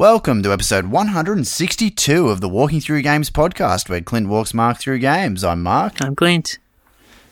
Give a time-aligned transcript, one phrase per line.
[0.00, 4.98] Welcome to episode 162 of the Walking Through Games podcast, where Clint walks Mark through
[4.98, 5.44] games.
[5.44, 6.56] I'm Mark, I'm Clint.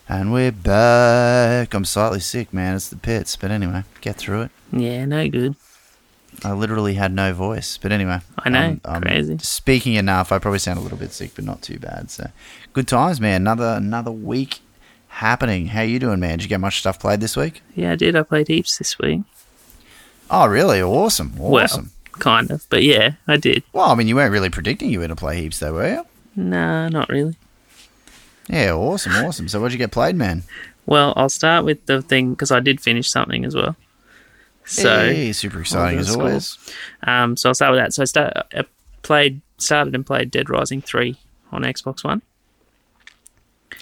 [0.06, 1.72] and we're back.
[1.72, 2.76] I'm slightly sick, man.
[2.76, 4.50] It's the pits, but anyway, get through it.
[4.70, 5.56] Yeah, no good.
[6.44, 9.38] I literally had no voice, but anyway, I know, I'm, I'm crazy.
[9.38, 12.10] Speaking enough, I probably sound a little bit sick, but not too bad.
[12.10, 12.28] So,
[12.74, 13.40] good times, man.
[13.40, 14.60] Another another week
[15.08, 15.68] happening.
[15.68, 16.32] How you doing, man?
[16.36, 17.62] Did you get much stuff played this week?
[17.74, 18.14] Yeah, I did.
[18.14, 19.22] I played heaps this week.
[20.30, 20.82] Oh, really?
[20.82, 21.84] Awesome, awesome.
[21.84, 23.62] Well, kind of, but yeah, I did.
[23.72, 25.88] Well, I mean, you weren't really predicting you were going to play heaps, though, were
[25.88, 26.06] you?
[26.36, 27.36] Nah, not really.
[28.48, 29.48] Yeah, awesome, awesome.
[29.48, 30.42] So, what'd you get played, man?
[30.86, 33.76] Well, I'll start with the thing because I did finish something as well.
[34.64, 36.58] So, hey, super exciting as always.
[37.02, 37.92] um, so I'll start with that.
[37.94, 38.64] So I start, I
[39.02, 41.16] played, started and played Dead Rising three
[41.52, 42.22] on Xbox One.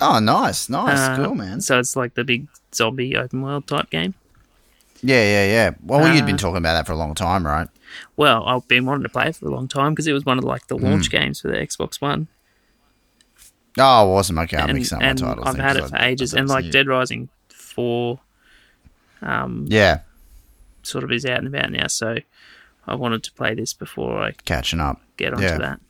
[0.01, 1.61] Oh, nice, nice, Uh, cool, man.
[1.61, 4.15] So it's like the big zombie open world type game.
[5.07, 5.71] Yeah, yeah, yeah.
[5.83, 7.69] Well, you'd been Uh, talking about that for a long time, right?
[8.17, 10.39] Well, I've been wanting to play it for a long time because it was one
[10.39, 12.29] of like the launch games for the Xbox One.
[13.79, 14.39] Oh, awesome.
[14.39, 15.47] Okay, I'm mixing up my and titles.
[15.47, 16.33] I've had it for I ages.
[16.35, 16.71] And like new.
[16.73, 18.21] Dead Rising four,
[19.23, 20.01] um, Yeah,
[20.83, 21.87] sort of is out and about now.
[21.89, 22.17] So
[22.87, 25.01] I wanted to play this before I catching up.
[25.17, 25.59] get onto Yeah.
[25.59, 25.81] that.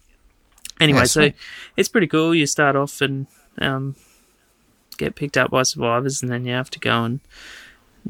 [0.80, 1.30] Anyway, Yeah, so
[1.76, 2.34] it's pretty cool.
[2.34, 3.26] You start off and
[3.58, 3.94] um,
[4.98, 7.20] get picked up by survivors, and then you have to go and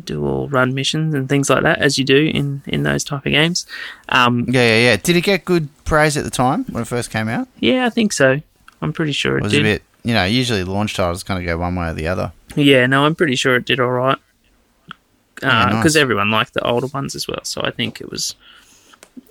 [0.05, 3.25] do all run missions and things like that, as you do in in those type
[3.27, 3.67] of games.
[4.09, 4.97] Um, Yeah, yeah, yeah.
[4.97, 7.49] Did it get good praise at the time when it first came out?
[7.61, 8.41] yeah, I think so.
[8.83, 9.61] I'm pretty sure It it was did.
[9.61, 12.33] a bit, you know, usually launch titles kind of go one way or the other.
[12.55, 14.19] Yeah, no, I'm pretty sure it did all right.
[15.43, 16.01] Yeah, Because nice.
[16.03, 18.35] everyone liked the older ones as well, so I think it was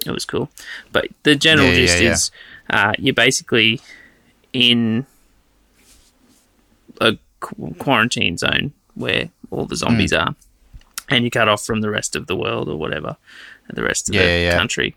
[0.06, 0.50] it was cool.
[0.92, 2.12] But the general Yeah, yeah, gist yeah.
[2.12, 2.32] is
[2.70, 3.82] uh, you're basically
[4.54, 5.06] in
[7.02, 10.18] a qu- quarantine zone where all the zombies Hmm.
[10.18, 10.36] are,
[11.09, 13.17] and you cut off from the rest of the world or whatever,
[13.70, 14.58] the rest of Yeah, the yeah, yeah.
[14.58, 14.95] country,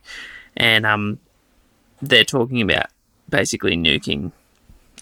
[0.56, 1.18] and um,
[2.02, 2.86] they're talking about
[3.28, 4.32] basically nuking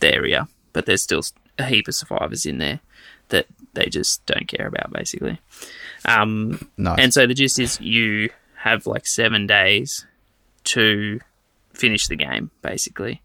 [0.00, 1.22] the area, but there's still
[1.58, 2.80] a heap of survivors in there
[3.28, 5.40] that they just don't care about, basically.
[6.04, 6.98] Um, Nice.
[7.00, 10.06] and so the gist is you have like seven days
[10.64, 11.20] to
[11.72, 13.22] finish the game, basically.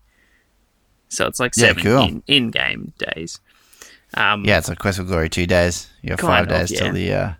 [1.09, 2.01] So it's like Yeah, seven cool.
[2.03, 3.39] in, in-game days.
[4.13, 5.89] Um, yeah, it's like Quest for Glory two days.
[6.01, 6.79] You have five of, days yeah.
[6.79, 7.31] till the uh,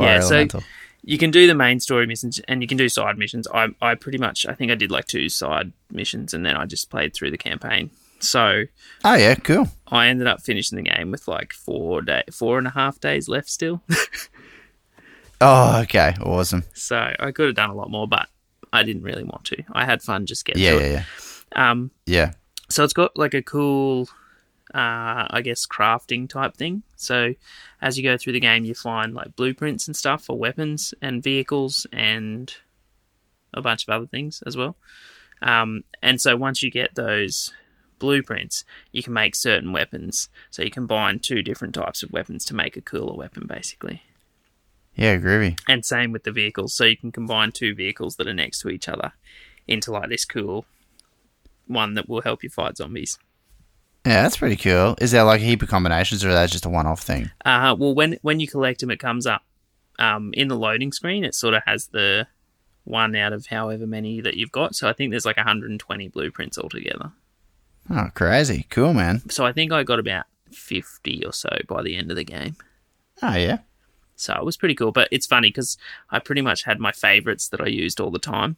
[0.00, 0.60] fire Yeah, so-
[1.02, 3.46] you can do the main story missions and you can do side missions.
[3.54, 6.66] I I pretty much I think I did like two side missions and then I
[6.66, 7.90] just played through the campaign.
[8.18, 8.64] So
[9.04, 9.68] oh yeah, cool.
[9.88, 13.28] I ended up finishing the game with like four day four and a half days
[13.28, 13.82] left still.
[15.42, 16.64] Oh, okay, awesome.
[16.74, 18.28] so I could have done a lot more, but
[18.74, 19.62] I didn't really want to.
[19.72, 20.92] I had fun just getting Yeah, yeah, it.
[21.56, 22.32] yeah, Um, yeah.
[22.68, 24.06] so it's got like a cool,
[24.74, 26.82] uh, I guess, crafting type thing.
[26.96, 27.34] So
[27.80, 31.22] as you go through the game, you find like blueprints and stuff for weapons and
[31.22, 32.52] vehicles and
[33.52, 34.76] a bunch of other things as well.
[35.42, 37.52] Um, and so once you get those
[37.98, 40.28] blueprints, you can make certain weapons.
[40.50, 44.02] So you combine two different types of weapons to make a cooler weapon, basically.
[44.94, 45.58] Yeah, groovy.
[45.68, 46.74] And same with the vehicles.
[46.74, 49.12] So you can combine two vehicles that are next to each other
[49.66, 50.66] into like this cool
[51.66, 53.18] one that will help you fight zombies.
[54.06, 54.96] Yeah, that's pretty cool.
[55.00, 57.30] Is there like a heap of combinations, or is that just a one-off thing?
[57.44, 59.42] Uh, well, when when you collect them, it comes up
[59.98, 61.22] um, in the loading screen.
[61.24, 62.26] It sort of has the
[62.84, 64.74] one out of however many that you've got.
[64.74, 67.12] So I think there's like 120 blueprints altogether.
[67.90, 69.28] Oh, crazy, cool, man.
[69.28, 72.56] So I think I got about 50 or so by the end of the game.
[73.22, 73.58] Oh yeah,
[74.16, 74.92] So it was pretty cool.
[74.92, 75.76] But it's funny because
[76.10, 78.56] I pretty much had my favorites that I used all the time.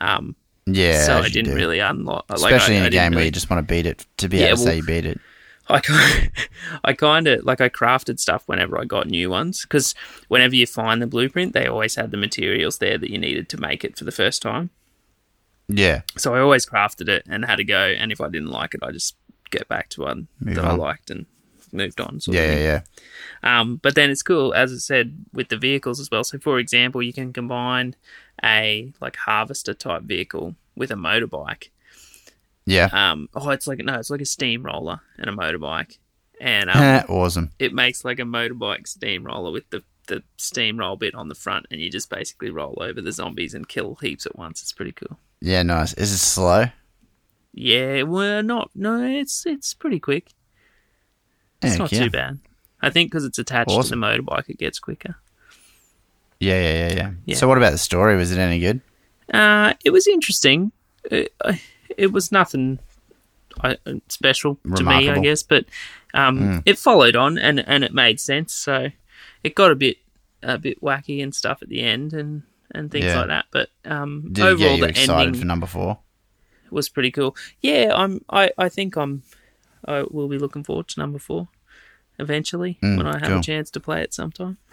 [0.00, 0.36] Um,
[0.74, 1.02] yeah.
[1.04, 1.54] so I didn't do.
[1.54, 2.26] really unlock.
[2.28, 4.38] Like, especially I, in a game where you just want to beat it to be
[4.38, 5.20] Yeah, able to say you beat it.
[5.68, 6.30] I kind,
[6.84, 9.94] I kind of like I crafted stuff whenever I got new ones because
[10.28, 13.56] whenever you find the blueprint, they always had the materials there that you needed to
[13.60, 14.70] make it for the first time.
[15.72, 17.78] Yeah, So I always crafted it and had a go.
[17.78, 19.14] And if I didn't like it, I just
[19.50, 21.26] get back to one Move that I liked and
[21.72, 22.18] moved on.
[22.20, 22.58] Sort yeah, yeah,
[23.44, 23.60] yeah.
[23.60, 26.24] Um, but then it's cool, as I said, with the vehicles as well.
[26.24, 27.94] So, for example, you can combine
[28.44, 31.68] a like harvester type vehicle with a motorbike.
[32.66, 32.88] Yeah.
[32.92, 35.98] Um, oh, it's like no, it's like a steamroller and a motorbike,
[36.40, 37.50] and um, awesome.
[37.58, 41.80] it makes like a motorbike steamroller with the the steamroll bit on the front, and
[41.80, 44.60] you just basically roll over the zombies and kill heaps at once.
[44.62, 45.18] It's pretty cool.
[45.40, 45.92] Yeah, nice.
[45.94, 46.66] Is it slow?
[47.52, 50.32] Yeah, well, not no, it's it's pretty quick.
[51.62, 52.04] It's Heck not yeah.
[52.04, 52.38] too bad.
[52.82, 54.00] I think because it's attached Awesome.
[54.00, 55.16] to the motorbike, it gets quicker.
[56.40, 57.36] Yeah, yeah, yeah, yeah, Yeah.
[57.36, 58.16] So, what about the story?
[58.16, 58.80] Was it any good?
[59.32, 60.72] Uh, it was interesting.
[61.04, 61.32] It,
[61.96, 62.78] it was nothing
[63.62, 63.74] uh,
[64.08, 65.66] special to me, I guess, but
[66.14, 66.62] um, Mm.
[66.66, 68.52] it followed on and and it made sense.
[68.54, 68.88] So
[69.44, 69.98] it got a bit
[70.42, 72.42] a bit wacky and stuff at the end, and
[72.74, 73.18] and things Yeah.
[73.18, 73.46] like that.
[73.50, 75.98] But um, Did overall, you the excited ending for number four?
[76.70, 77.36] was pretty cool.
[77.60, 78.24] Yeah, I'm.
[78.30, 79.22] I, I think I'm.
[79.86, 81.48] I will be looking forward to number four
[82.18, 83.38] eventually Mm, when I have cool.
[83.38, 84.58] a chance to play it sometime.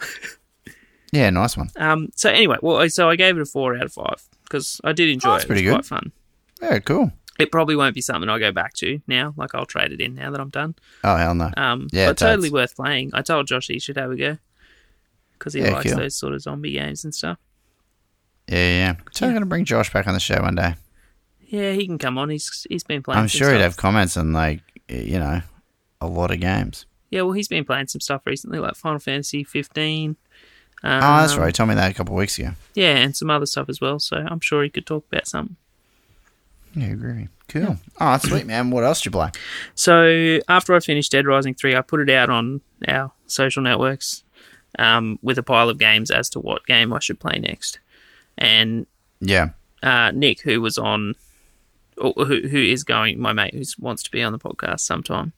[1.12, 1.70] Yeah, nice one.
[1.76, 2.08] Um.
[2.14, 5.08] So anyway, well, so I gave it a four out of five because I did
[5.08, 5.36] enjoy Oh, it.
[5.36, 5.72] that's It was pretty good.
[5.74, 6.12] quite fun.
[6.60, 7.12] Yeah, cool.
[7.38, 9.32] It probably won't be something I go back to now.
[9.36, 10.74] Like I'll trade it in now that I'm done.
[11.04, 11.50] Oh hell no.
[11.56, 13.10] Um, Yeah, but totally worth playing.
[13.14, 14.38] I told Josh he should have a go
[15.38, 15.98] because he Yeah, likes cool.
[16.00, 17.38] those sort of zombie games and stuff.
[18.48, 18.70] Yeah, yeah.
[18.78, 18.94] yeah.
[19.12, 20.74] So I'm gonna bring Josh back on the show one day.
[21.46, 22.28] Yeah, he can come on.
[22.28, 23.20] He's he's been playing.
[23.20, 25.40] I'm sure he'd have comments on like you know
[26.00, 26.86] a lot of games.
[27.10, 30.16] Yeah, well, he's been playing some stuff recently, like Final Fantasy 15.
[30.84, 31.46] Um, oh, that's right.
[31.46, 32.52] He told me that a couple of weeks ago.
[32.74, 33.98] Yeah, and some other stuff as well.
[33.98, 35.56] So I'm sure he could talk about some.
[36.74, 37.28] Yeah, groovy.
[37.48, 37.78] Cool.
[38.00, 38.70] Oh, that's sweet, man.
[38.70, 39.30] What else did you play?
[39.74, 44.22] So after I finished Dead Rising 3, I put it out on our social networks
[44.78, 47.78] um, with a pile of games as to what game I should play next.
[48.36, 48.86] And
[49.20, 49.50] Yeah.
[49.82, 51.14] uh, Nick, who was on,
[51.96, 55.32] who, who is going, my mate who wants to be on the podcast sometime,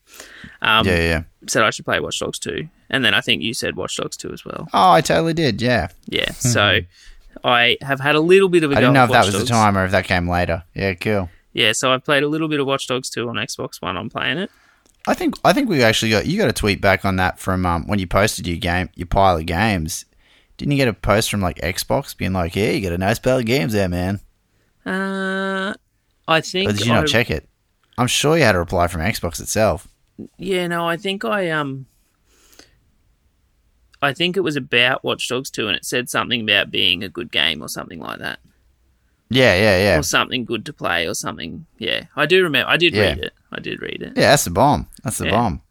[0.61, 1.23] um, yeah, yeah, yeah.
[1.47, 2.69] said I should play Watch Dogs 2.
[2.91, 4.69] And then I think you said Watch Dogs 2 as well.
[4.75, 5.63] Oh, I totally did.
[5.63, 5.89] Yeah.
[6.09, 6.31] Yeah.
[6.39, 6.81] So
[7.45, 9.39] I have had a little bit of a I didn't know if that was the
[9.41, 9.51] Dogs.
[9.51, 10.65] time or if that came later.
[10.75, 11.31] Yeah, cool.
[11.53, 13.97] Yeah, so I've played a little bit of Watch Dogs 2 on Xbox One.
[13.97, 14.51] I'm playing it.
[15.07, 17.65] I think I think we actually got you got a tweet back on that from
[17.65, 20.05] um, when you posted your game your pile of games.
[20.59, 23.19] Didn't you get a post from like Xbox being like, "Yeah, you got a nice
[23.19, 24.21] pile of games there, man"?
[24.85, 25.73] Uh,
[26.29, 27.49] I think Or did you not I- check it?
[27.97, 29.89] I'm sure you had a reply from Xbox itself.
[30.39, 31.87] Yeah, no, I think I um
[34.03, 37.09] I think it was about Watch Dogs 2 and it said something about being a
[37.09, 38.39] good game or something like that.
[39.29, 41.67] Yeah, yeah, yeah, Or something good to play or something.
[41.79, 42.05] Yeah.
[42.17, 43.03] I do remember I did Yeah.
[43.11, 43.33] read it.
[43.53, 44.13] I did read it.
[44.17, 44.31] yeah.
[44.31, 44.89] That's the bomb.
[45.05, 45.31] That's the Yeah.
[45.31, 45.63] bomb.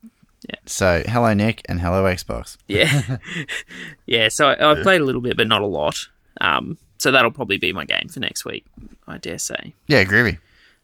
[0.47, 0.55] Yeah.
[0.65, 2.55] So, hello Nick and hello Xbox.
[2.67, 3.17] Yeah.
[4.05, 6.07] yeah, so I, I've played a little bit but not a lot.
[6.39, 8.65] Um so that'll probably be my game for next week,
[9.07, 9.73] I dare say.
[9.87, 10.37] Yeah, groovy.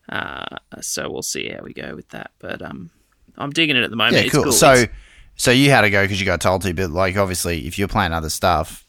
[0.09, 2.31] Uh so we'll see how we go with that.
[2.39, 2.89] But um
[3.37, 4.15] I'm digging it at the moment.
[4.17, 4.43] Yeah, It's cool.
[4.43, 4.51] cool.
[4.51, 4.89] So, It's-
[5.35, 7.87] so you had to go because you got told to, but like obviously, if you're
[7.87, 8.85] playing other stuff,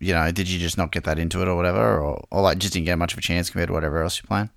[0.00, 2.58] you know, did you just not get that into it or whatever, or, or like
[2.58, 4.50] just didn't get much of a chance compared to whatever else you're playing?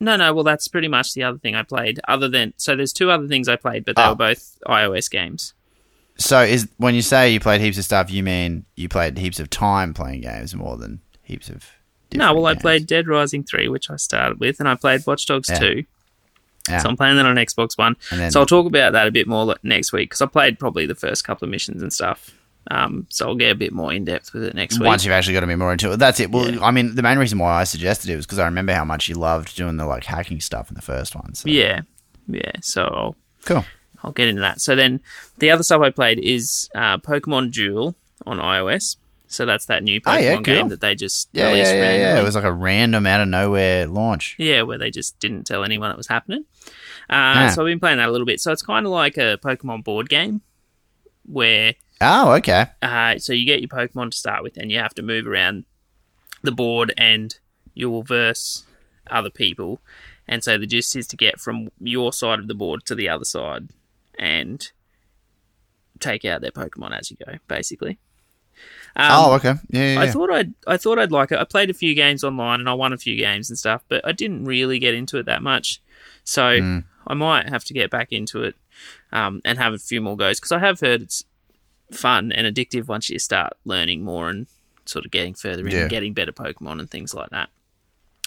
[0.00, 0.32] No, no.
[0.32, 1.98] Well, that's pretty much the other thing I played.
[2.06, 4.10] Other than so, there's two other things I played, but they Oh.
[4.10, 5.54] were both iOS games.
[6.18, 9.38] So, is when you say you played heaps of stuff, you mean you played heaps
[9.40, 11.64] of time playing games more than heaps of?
[12.14, 15.26] No, well, I played Dead Rising three, which I started with, and I played Watch
[15.26, 15.58] Dogs Yeah.
[15.58, 15.84] two.
[16.68, 16.78] Yeah.
[16.78, 17.96] So I'm playing that on Xbox One.
[18.10, 20.86] Then- so I'll talk about that a bit more next week because I played probably
[20.86, 22.30] the first couple of missions and stuff.
[22.70, 24.86] Um, so I'll get a bit more in depth with it next week.
[24.88, 26.30] Once you've actually got to be more into it, that's it.
[26.30, 26.62] Well, Yeah.
[26.62, 29.08] I mean, the main reason why I suggested it was because I remember how much
[29.08, 31.34] you loved doing the like hacking stuff in the first one.
[31.34, 31.48] So.
[31.48, 31.80] Yeah,
[32.26, 32.52] yeah.
[32.60, 33.16] So I'll,
[33.46, 33.64] cool.
[34.04, 34.60] I'll get into that.
[34.60, 35.00] So then
[35.38, 38.96] the other stuff I played is uh, Pokemon Duel on iOS.
[39.30, 40.42] So that's that new Oh, Pokemon yeah, cool.
[40.42, 42.20] game that they just Yeah, released yeah, yeah, yeah.
[42.20, 44.34] It was like a random out of nowhere launch.
[44.38, 46.44] Yeah, where they just didn't tell anyone it was happening.
[47.10, 47.12] Uh,
[47.48, 47.52] Ah.
[47.54, 48.40] So I've been playing that a little bit.
[48.40, 50.40] So it's kind of like a Pokemon board game
[51.26, 52.66] where Oh, okay.
[52.80, 55.64] uh, so you get your Pokemon to start with, and you have to move around
[56.42, 57.36] the board, and
[57.74, 58.64] you will verse
[59.10, 59.80] other people.
[60.26, 63.08] And so the gist is to get from your side of the board to the
[63.08, 63.68] other side,
[64.18, 64.70] and
[66.00, 67.98] take out their Pokemon as you go, basically.
[68.96, 69.54] Um, oh, okay.
[69.70, 71.38] Yeah, yeah, I thought I'd I thought I'd like it.
[71.38, 74.04] I played a few games online and I won a few games and stuff, but
[74.06, 75.80] I didn't really get into it that much.
[76.24, 76.78] So Hmm.
[77.06, 78.54] I might have to get back into it
[79.12, 81.24] um, and have a few more goes because I have heard it's
[81.92, 84.46] fun and addictive once you start learning more and
[84.84, 85.80] sort of getting further in Yeah.
[85.82, 87.48] and getting better Pokemon and things like that.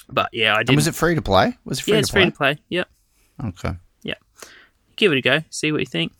[0.09, 0.75] But yeah, I did.
[0.75, 1.57] was it free to play?
[1.65, 2.21] Was it free yeah, to it's play?
[2.23, 2.57] free to play.
[2.69, 2.89] Yep.
[3.45, 3.71] Okay.
[4.03, 4.15] Yeah.
[4.95, 5.43] Give it a go.
[5.49, 6.11] See what you think.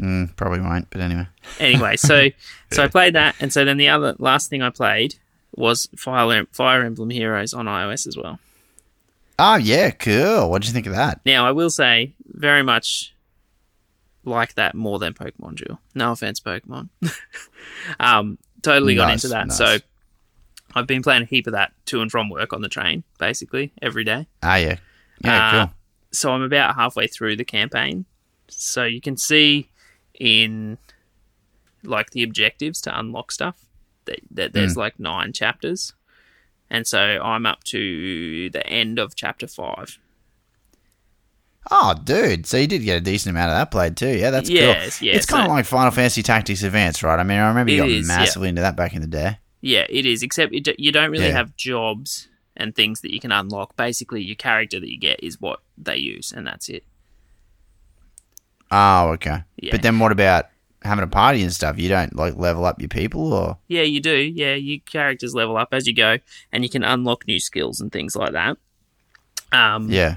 [0.00, 1.26] Mm, probably won't, but anyway.
[1.58, 2.28] anyway, so
[2.72, 5.14] so I played that, and so then the other last thing I played
[5.54, 8.38] was Fire Fire Emblem Heroes on iOS as well.
[9.38, 10.50] Oh, yeah, cool.
[10.50, 11.20] What did you think of that?
[11.26, 13.14] Now I will say very much
[14.24, 15.78] like that more than Pokemon Duel.
[15.94, 16.88] No offense, Pokemon.
[18.00, 19.46] um, totally got Nice, into that.
[19.48, 19.56] nice.
[19.58, 19.78] So
[20.74, 23.72] I've been playing a heap of that to and from work on the train, basically
[23.80, 24.26] every day.
[24.42, 24.76] Ah, yeah.
[25.24, 25.74] Yeah, Uh, cool.
[26.12, 28.04] So I'm about halfway through the campaign.
[28.48, 29.68] So you can see
[30.20, 30.78] in
[31.82, 33.56] like the objectives to unlock stuff
[34.06, 34.80] that, that there's Hmm.
[34.80, 35.92] like nine chapters.
[36.68, 39.98] And so I'm up to the end of chapter five.
[41.70, 42.46] Oh, dude.
[42.46, 44.16] So you did get a decent amount of that played too.
[44.16, 45.08] Yeah, that's Yes, cool.
[45.08, 47.18] yeah, it's kind of like Final Fantasy Tactics Advance, right?
[47.18, 48.16] I mean, I remember you got is, yeah.
[48.18, 49.38] massively into that back in the day.
[49.62, 50.22] Yeah, it is.
[50.22, 51.32] Except you don't really Yeah.
[51.32, 53.76] have jobs and things that you can unlock.
[53.76, 56.84] Basically, your character that you get is what they use, and that's it.
[58.70, 59.44] Oh, okay.
[59.56, 59.72] Yeah.
[59.72, 60.46] But then what about
[60.82, 64.00] having a party and stuff, you don't like level up your people or Yeah, you
[64.00, 64.16] do.
[64.16, 66.18] Yeah, your characters level up as you go,
[66.52, 68.56] and you can unlock new skills and things like that.
[69.52, 70.16] Um, yeah.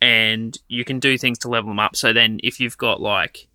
[0.00, 1.96] and you can do things to level them up.
[1.96, 3.48] So then, if you've got like,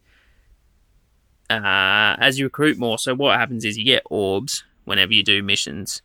[1.49, 5.43] uh, as you recruit more, so what happens is you get orbs whenever you do
[5.43, 6.01] missions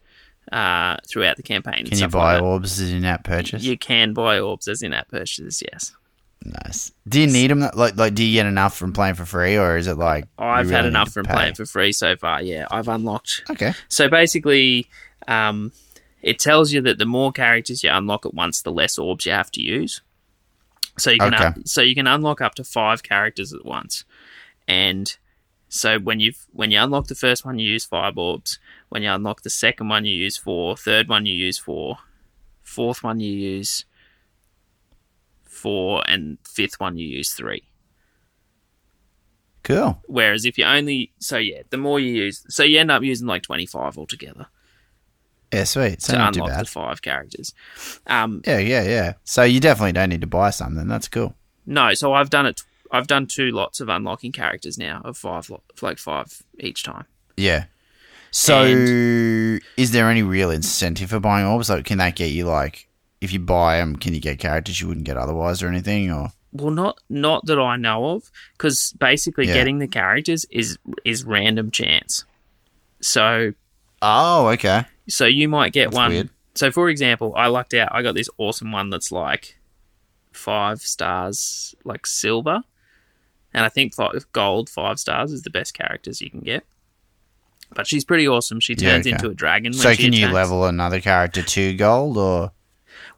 [0.50, 1.86] uh, throughout the campaign.
[1.86, 3.62] Can you buy like orbs as in app purchase?
[3.62, 5.62] You can buy orbs as in-app purchases.
[5.72, 5.94] Yes,
[6.44, 6.92] Nice.
[7.08, 7.60] Do you need them?
[7.60, 10.66] Like, like, do you get enough from playing for free, or is it like I've
[10.66, 11.34] really had enough from pay?
[11.34, 12.42] playing for free so far.
[12.42, 13.72] Yeah, I've unlocked Okay.
[13.88, 14.88] So basically,
[15.28, 15.72] um,
[16.20, 19.32] it tells you that the more characters you unlock at once, the less orbs you
[19.32, 20.00] have to use.
[20.98, 21.52] So you can Okay.
[21.64, 24.04] so you can unlock up to five characters at once,
[24.68, 25.16] and
[25.68, 28.58] so when you when you unlock the first one, you use five orbs.
[28.88, 30.76] When you unlock the second one, you use four.
[30.76, 31.98] Third one, you use four.
[32.62, 33.84] Fourth one, you use
[35.52, 37.62] four, and fifth one, you use three.
[39.62, 40.00] Cool.
[40.06, 43.28] Whereas if you only so yeah, the more you use, so you end up using
[43.28, 44.46] like twenty five altogether.
[45.52, 46.02] Yeah, sweet.
[46.02, 47.54] So to not too unlock the five characters.
[48.06, 49.12] Um, Yeah, yeah, yeah.
[49.24, 50.88] So you definitely don't need to buy something.
[50.88, 51.34] That's cool.
[51.66, 52.62] no, so I've done it.
[52.90, 57.04] I've done two lots of unlocking characters now of five, like five each time.
[57.36, 57.64] Yeah.
[58.30, 61.68] So, And- is there any real incentive for buying orbs?
[61.70, 62.88] Like, can that get you like,
[63.22, 66.10] if you buy them, can you get characters you wouldn't get otherwise or anything?
[66.10, 69.54] Or Well, not not that I know of, because basically Yeah.
[69.54, 72.24] getting the characters is is random chance.
[73.00, 73.52] So
[74.02, 76.10] oh, okay, so you might get That's one.
[76.10, 76.30] weird.
[76.54, 77.88] So for example, I lucked out.
[77.92, 79.56] I got this awesome one that's like
[80.32, 82.62] five stars, like silver,
[83.54, 86.64] and I think five, gold five stars is the best characters you can get.
[87.74, 88.60] But she's pretty awesome.
[88.60, 89.14] She Yeah, turns okay.
[89.14, 89.72] into a dragon.
[89.72, 92.52] When so can you level another character to gold or?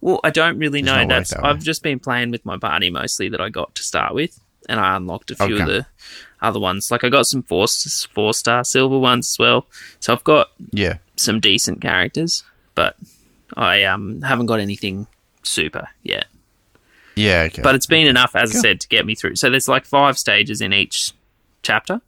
[0.05, 0.99] Well, I don't really Does know.
[1.01, 1.45] work That's that.
[1.45, 4.79] I've just been playing with my party mostly that I got to start with, and
[4.79, 5.87] I unlocked a few of the
[6.43, 6.91] other ones.
[6.91, 7.67] Like I got some four
[8.13, 9.67] four star silver ones as well.
[10.01, 10.99] So I've got Yeah.
[11.17, 12.45] some decent characters,
[12.75, 12.97] but
[13.57, 15.07] I um haven't got anything
[15.43, 16.27] super yet.
[17.17, 17.45] Yeah.
[17.47, 17.63] Okay.
[17.63, 19.37] But it's been enough, as I said, to get me through.
[19.37, 21.13] So there's like five stages in each
[21.63, 22.03] chapter,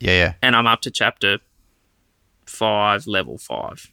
[0.00, 0.32] yeah, yeah.
[0.42, 1.38] and I'm up to chapter
[2.44, 3.90] five, level five.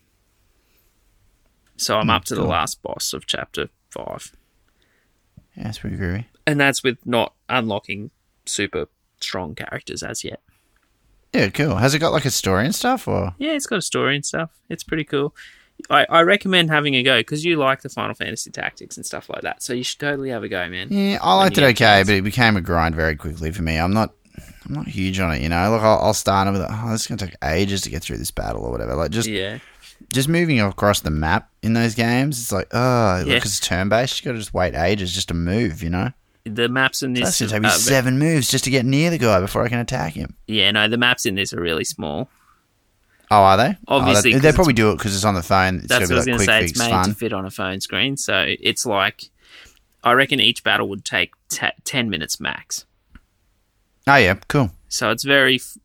[1.78, 4.36] So I'm oh, up to the last boss of chapter five.
[5.56, 6.26] Yeah, that's pretty groovy.
[6.46, 8.12] and that's with not unlocking
[8.46, 8.88] super
[9.20, 10.42] strong characters as yet.
[11.34, 11.76] Yeah, cool.
[11.76, 13.36] Has it got like a story and stuff or?
[13.38, 14.52] Yeah, it's got a story and stuff.
[14.70, 15.36] It's pretty cool.
[15.90, 19.30] I, I recommend having a go because you like the Final Fantasy tactics and stuff
[19.30, 19.62] like that.
[19.62, 20.88] So you should totally have a go, man.
[20.90, 23.78] Yeah, I liked it okay, but it became a grind very quickly for me.
[23.78, 24.14] I'm not,
[24.66, 25.42] I'm not huge on it.
[25.42, 27.36] You know, look, I'll, I'll start and I'll be like, oh, this is gonna take
[27.44, 28.96] ages to get through this battle or whatever.
[28.96, 29.60] Like just, Yeah,
[30.12, 34.20] just moving across the map in those games, it's like, oh, because it's turn based,
[34.22, 35.84] you gotta just wait ages just to move.
[35.84, 36.12] You know,
[36.46, 37.50] the maps in that's this.
[37.52, 39.80] gonna take me uh, seven moves just to get near the guy before I can
[39.80, 40.36] attack him.
[40.48, 42.30] yeah, no, the maps in this are really small.
[43.30, 43.76] Oh, are they?
[43.90, 45.80] Obviously, oh, they probably do it because it's on the phone.
[45.80, 46.72] It's That's gonna what I was going like to quick say.
[46.72, 47.06] It's made fun.
[47.10, 49.30] to fit on a phone screen, so it's like
[50.04, 52.86] I reckon each battle would take t- ten minutes max.
[54.08, 54.72] Oh yeah, cool.
[54.88, 55.78] So it's very f-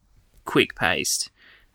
[0.44, 1.30] quick paced.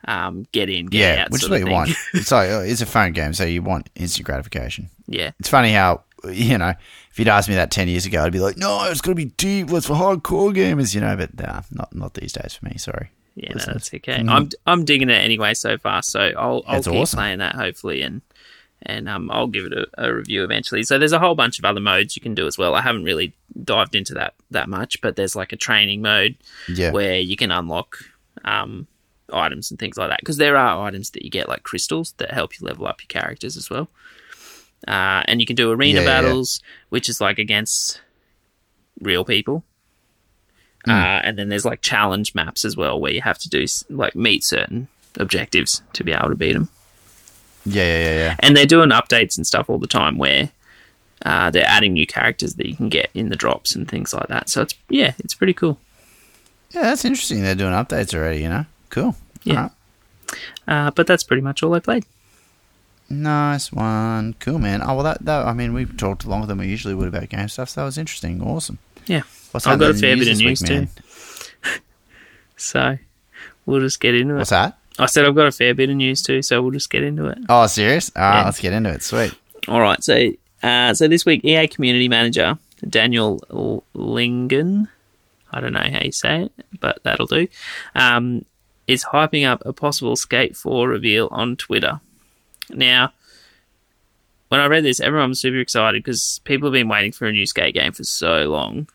[0.05, 1.31] Um, get in, get Yeah, out.
[1.31, 1.89] which is what you want.
[1.89, 1.97] thing.
[2.21, 4.89] It's like oh, it's a phone game, so you want instant gratification.
[5.07, 6.73] yeah, It's funny how you know
[7.11, 9.15] if you'd asked me that ten years ago, I'd be like, no, it's got to
[9.15, 9.69] be deep.
[9.69, 11.15] What's for hardcore gamers, you know?
[11.17, 12.77] But nah, not not these days for me.
[12.77, 13.09] Sorry.
[13.35, 14.19] Yeah, no, that's okay.
[14.19, 14.29] mm.
[14.29, 17.17] I'm I'm digging it anyway so far, so I'll I'll That's keep awesome.
[17.17, 18.21] playing that hopefully, and
[18.83, 20.83] and um I'll give it a, a review eventually.
[20.83, 22.73] So there's a whole bunch of other modes you can do as well.
[22.75, 26.35] I haven't really dived into that that much, but there's like a training mode
[26.67, 26.91] Yeah.
[26.91, 27.97] where you can unlock
[28.45, 28.87] um
[29.33, 32.31] items and things like that because there are items that you get like crystals that
[32.31, 33.87] help you level up your characters as well.
[34.87, 36.21] Uh, and you can do arena Yeah, yeah, yeah.
[36.21, 37.99] battles, which is like against
[39.01, 39.63] real people.
[40.85, 40.91] Hmm.
[40.91, 44.15] Uh, and then there's like challenge maps as well, where you have to do like
[44.15, 44.87] meet certain
[45.19, 46.69] objectives to be able to beat them.
[47.65, 48.35] Yeah, yeah, yeah, yeah.
[48.39, 50.51] And they're doing updates and stuff all the time where
[51.25, 54.27] uh, they're adding new characters that you can get in the drops and things like
[54.27, 54.47] that.
[54.47, 55.77] So it's yeah, it's pretty cool.
[56.71, 57.41] Yeah, that's interesting.
[57.41, 58.41] They're doing updates already.
[58.43, 59.15] You know, cool.
[59.43, 59.55] Yeah.
[59.55, 59.71] Alright.
[60.67, 62.05] Uh, but that's pretty much all I played.
[63.09, 64.35] Nice one.
[64.39, 64.81] Cool, man.
[64.83, 67.47] Oh well, that, that I mean, we talked longer than we usually would about game
[67.47, 67.69] stuff.
[67.69, 68.41] So that was interesting.
[68.41, 68.79] Awesome.
[69.05, 69.21] Yeah.
[69.51, 70.87] What's I've got a fair bit of news week, too.
[72.57, 72.97] So
[73.65, 74.37] we'll just get into it.
[74.39, 74.77] What's that?
[74.99, 77.27] I said I've got a fair bit of news too, so we'll just get into
[77.27, 77.37] it.
[77.49, 78.11] Oh, serious?
[78.15, 78.45] All right, Yeah.
[78.45, 79.03] let's get into it.
[79.03, 79.31] Sweet.
[79.67, 80.31] All right, so
[80.63, 82.57] uh, so this week, EA community manager
[82.89, 84.87] Daniel Lingen,
[85.51, 87.47] I don't know how you say it, but that'll do,
[87.93, 88.43] um,
[88.87, 91.99] is hyping up a possible Skate 4 reveal on Twitter.
[92.69, 93.11] Now,
[94.49, 97.31] when I read this, everyone was super excited because people have been waiting for a
[97.31, 98.87] new Skate game for so long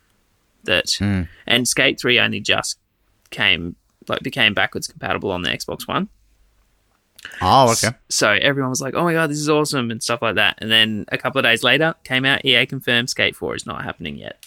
[0.65, 1.23] that, Hmm.
[1.47, 2.79] and Skate 3 only just
[3.31, 3.77] came
[4.09, 6.09] like became backwards compatible on the Xbox One.
[7.41, 7.97] Oh, okay.
[8.09, 10.59] So everyone was like, "Oh my god, this is awesome" and stuff like that.
[10.59, 13.85] And then a couple of days later, came out EA confirmed Skate 4 is not
[13.85, 14.45] happening yet.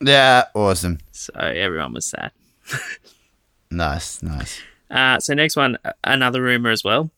[0.00, 0.98] Yeah, awesome.
[1.12, 2.32] So everyone was sad.
[3.70, 4.60] Nice, nice.
[4.90, 7.10] Uh, so next one, another rumor as well.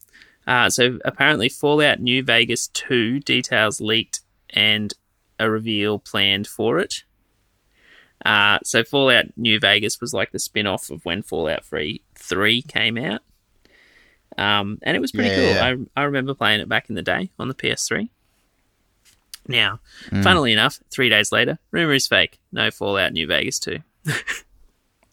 [0.46, 4.92] Uh, so apparently, Fallout New Vegas 2 details leaked and
[5.38, 7.04] a reveal planned for it.
[8.24, 12.98] Uh, so Fallout New Vegas was like the spin-off of when Fallout 3, 3 came
[12.98, 13.20] out.
[14.36, 15.88] Um, and it was pretty Yeah, cool.
[15.96, 18.08] I, I remember playing it back in the day on the PS3.
[19.48, 19.80] Now,
[20.22, 22.38] funnily enough, three days later, rumor is fake.
[22.52, 23.78] No Fallout New Vegas 2.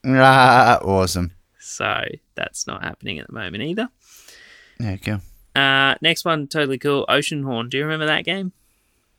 [0.06, 1.32] Ah, awesome.
[1.60, 2.04] So
[2.36, 3.90] that's not happening at the moment either.
[4.80, 5.22] Yeah, cool.
[5.56, 7.06] Uh, next one, totally cool.
[7.10, 7.70] Oceanhorn.
[7.70, 8.52] Do you remember that game?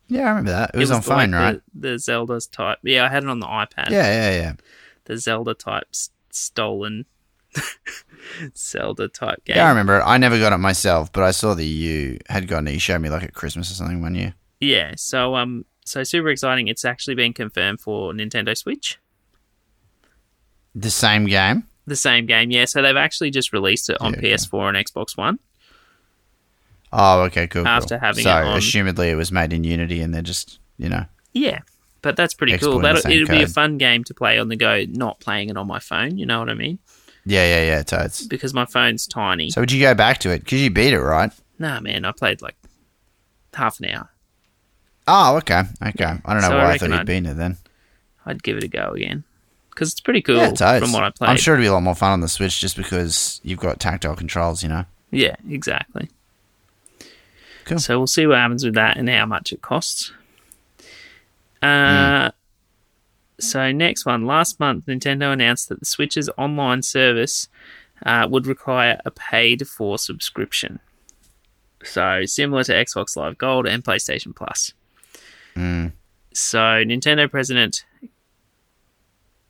[0.06, 0.70] Yeah, I remember that.
[0.74, 1.60] It was, on like phone, the- right?
[1.74, 2.78] The, Zelda's type.
[2.82, 3.90] Yeah, I had it on the iPad.
[3.90, 4.52] Yeah, yeah, yeah.
[5.04, 5.88] The Zelda type
[6.30, 7.06] stolen
[8.56, 9.56] Zelda type game.
[9.56, 10.02] Yeah, I remember it.
[10.04, 12.72] I never got it myself, but I saw that you had gotten it.
[12.72, 14.34] You showed me like at Christmas or something one year.
[14.60, 16.68] Yeah, so um, so super exciting.
[16.68, 18.98] It's actually been confirmed for Nintendo Switch.
[20.74, 21.64] The same game.
[21.86, 22.66] The same game, yeah.
[22.66, 24.32] So they've actually just released it on Yeah, okay.
[24.34, 25.38] PS4 and Xbox One.
[26.92, 27.62] Oh, okay, cool.
[27.64, 27.68] cool.
[27.68, 30.88] After having so, it on- assumedly, it was made in Unity, and they're just you
[30.88, 31.04] know.
[31.32, 31.60] Yeah,
[32.02, 32.78] but that's pretty cool.
[32.78, 35.66] That'll, it'll be a fun game to play on the go, not playing it on
[35.66, 36.16] my phone.
[36.16, 36.78] You know what I mean?
[37.26, 37.82] Yeah, yeah, yeah.
[37.82, 38.26] Toads.
[38.26, 39.50] Because my phone's tiny.
[39.50, 41.30] So would you go back to it because you beat it, right?
[41.58, 42.56] Nah, man, I played like
[43.52, 44.08] half an hour.
[45.06, 46.04] Oh, okay, okay.
[46.24, 47.56] I don't know So why I, reckon thought you'd I'd- beaten it then.
[48.24, 49.24] I'd give it a go again
[49.78, 50.84] because it's pretty cool yeah, toads.
[50.84, 51.30] from what I played.
[51.30, 53.78] I'm sure it'd be a lot more fun on the Switch just because you've got
[53.78, 54.64] tactile controls.
[54.64, 54.84] You know.
[55.12, 56.10] Yeah, exactly.
[57.64, 57.78] Cool.
[57.78, 60.12] So we'll see what happens with that and how much it costs.
[61.62, 62.30] Uh,
[63.38, 67.48] So next one, last month, Nintendo announced that the Switch's online service
[68.04, 70.80] uh, would require a paid-for subscription.
[71.84, 74.72] So similar to Xbox Live Gold and PlayStation Plus.
[75.54, 75.92] Mm.
[76.32, 77.84] So Nintendo president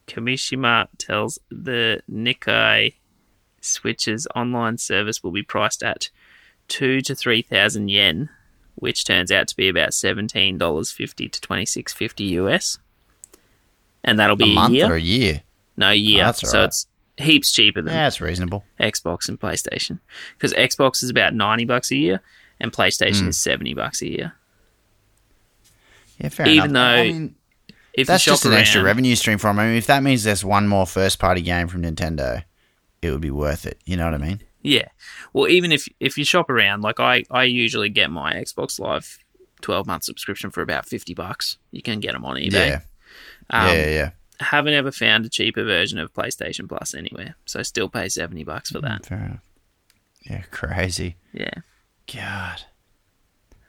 [0.09, 2.95] Kimishima tells the Nikkei
[3.61, 6.11] Switch's online service will be priced at
[6.67, 8.31] two to three thousand yen,
[8.75, 12.79] which turns out to be about seventeen dollars fifty to twenty six fifty US,
[14.03, 14.91] and that'll be a, month year.
[14.91, 15.43] or a year?
[15.77, 16.69] no year, Oh, so alright.
[16.69, 16.87] it's
[17.19, 18.65] heaps cheaper than Yeah, that's reasonable.
[18.81, 19.99] Xbox and PlayStation
[20.37, 22.21] because Xbox is about ninety bucks a year
[22.61, 23.29] and PlayStation Hmm.
[23.29, 24.33] is seventy bucks a year.
[26.19, 26.87] Yeah, fair Even enough.
[26.89, 27.35] I though mean,
[27.99, 29.59] If that's just an extra revenue stream for them.
[29.59, 32.45] I mean, if that means there's one more first party game from Nintendo,
[33.03, 33.81] it would be worth it.
[33.85, 34.41] You know what I mean?
[34.63, 34.89] Yeah.
[35.33, 39.19] Well, even if if you shop around, like I, I usually get my Xbox Live
[39.61, 41.59] twelve month subscription for about fifty bucks.
[41.71, 42.53] You can get them on eBay.
[42.53, 42.81] Yeah.
[43.51, 44.11] Um, yeah, yeah.
[44.41, 48.71] Haven't ever found a cheaper version of PlayStation Plus anywhere, so still pay seventy bucks
[48.71, 49.07] for that.
[49.07, 49.41] Fair enough.
[50.23, 51.17] Yeah, crazy.
[51.33, 51.51] Yeah.
[52.15, 52.63] God.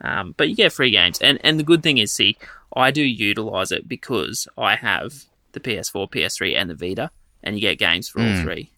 [0.01, 2.38] Um, but you get free games, and and the good thing is, see,
[2.75, 7.12] I do utilize it because I have the PS4, PS3, and the Vita,
[7.43, 8.43] and you get games for all Mm.
[8.43, 8.71] three.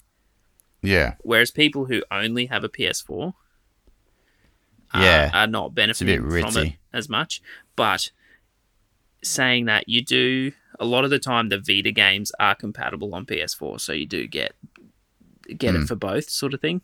[0.82, 1.16] Yeah.
[1.20, 3.34] Whereas people who only have a PS4
[4.94, 5.30] uh, Yeah.
[5.34, 7.42] are not benefiting from it as much.
[7.76, 8.10] But
[9.22, 13.26] saying that, you do a lot of the time the Vita games are compatible on
[13.26, 14.56] PS4, so you do get
[15.58, 15.82] get Hmm.
[15.84, 16.82] it for both sort of thing.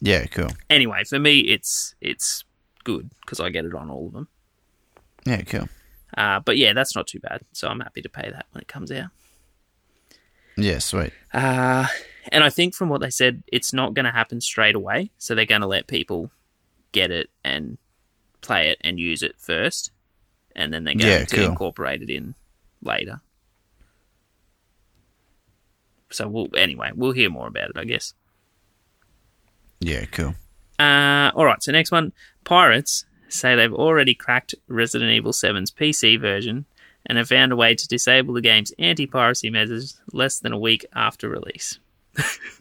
[0.00, 0.50] Yeah, cool.
[0.70, 2.44] Anyway, for me, it's it's
[2.88, 4.28] good because I get it on all of them.
[5.26, 5.68] Yeah, cool.
[6.16, 7.42] Uh, but yeah, that's not too bad.
[7.52, 9.10] So I'm happy to pay that when it comes out.
[10.56, 11.12] Yeah, sweet.
[11.32, 11.86] Uh,
[12.32, 15.10] and I think from what they said, it's not going to happen straight away.
[15.18, 16.30] So they're going to let people
[16.92, 17.76] get it and
[18.40, 19.90] play it and use it first,
[20.56, 21.44] and then they're going Yeah, to cool.
[21.44, 22.34] incorporate it in
[22.82, 23.20] later.
[26.10, 28.14] So we'll anyway, we'll hear more about it, I guess.
[29.80, 30.34] Yeah, cool.
[30.78, 31.62] Uh, all right.
[31.62, 32.12] So next one,
[32.44, 36.66] pirates say they've already cracked Resident Evil 7's PC version
[37.06, 40.86] and have found a way to disable the game's anti-piracy measures less than a week
[40.94, 41.78] after release.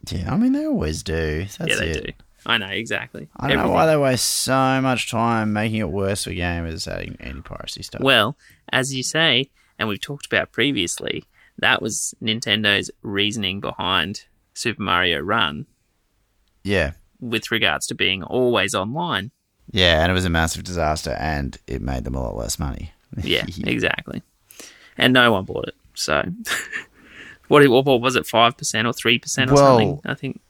[0.10, 1.46] Yeah, I mean they always do.
[1.58, 2.06] That's yeah, they it.
[2.06, 2.14] do.
[2.46, 3.28] I know exactly.
[3.36, 7.18] I don't know why they waste so much time making it worse for gamers adding
[7.20, 8.02] anti-piracy stuff.
[8.02, 8.38] Well,
[8.72, 11.26] as you say, and we've talked about previously,
[11.58, 15.66] that was Nintendo's reasoning behind Super Mario Run
[16.68, 19.32] yeah, with regards to being always online.
[19.72, 22.92] yeah, and it was a massive disaster, and it made them a lot less money.
[23.24, 24.22] Yeah, exactly.
[24.98, 25.76] And no one bought it.
[25.94, 26.24] So,
[27.48, 30.02] what, what, was it, 5% or 3% or Well, something?
[30.06, 30.42] I think.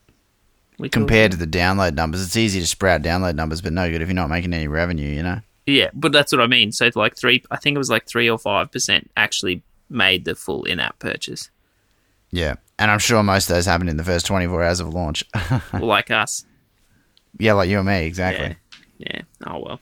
[0.79, 4.01] We Compared to the download numbers, it's easy to sprout download numbers, but no good
[4.01, 5.07] if you're not making any revenue.
[5.09, 5.41] You know.
[5.65, 6.71] Yeah, but that's what I mean.
[6.71, 10.63] So, like, three, I think it was like 3 or 5% actually made the full
[10.65, 11.49] in app purchase.
[12.31, 12.55] Yeah.
[12.79, 15.23] And I'm sure most of those happened in the first 24 hours of launch.
[15.73, 16.45] like us.
[17.39, 18.55] Yeah, like you and me, exactly.
[18.97, 19.07] Yeah.
[19.13, 19.21] Yeah.
[19.45, 19.79] Oh well.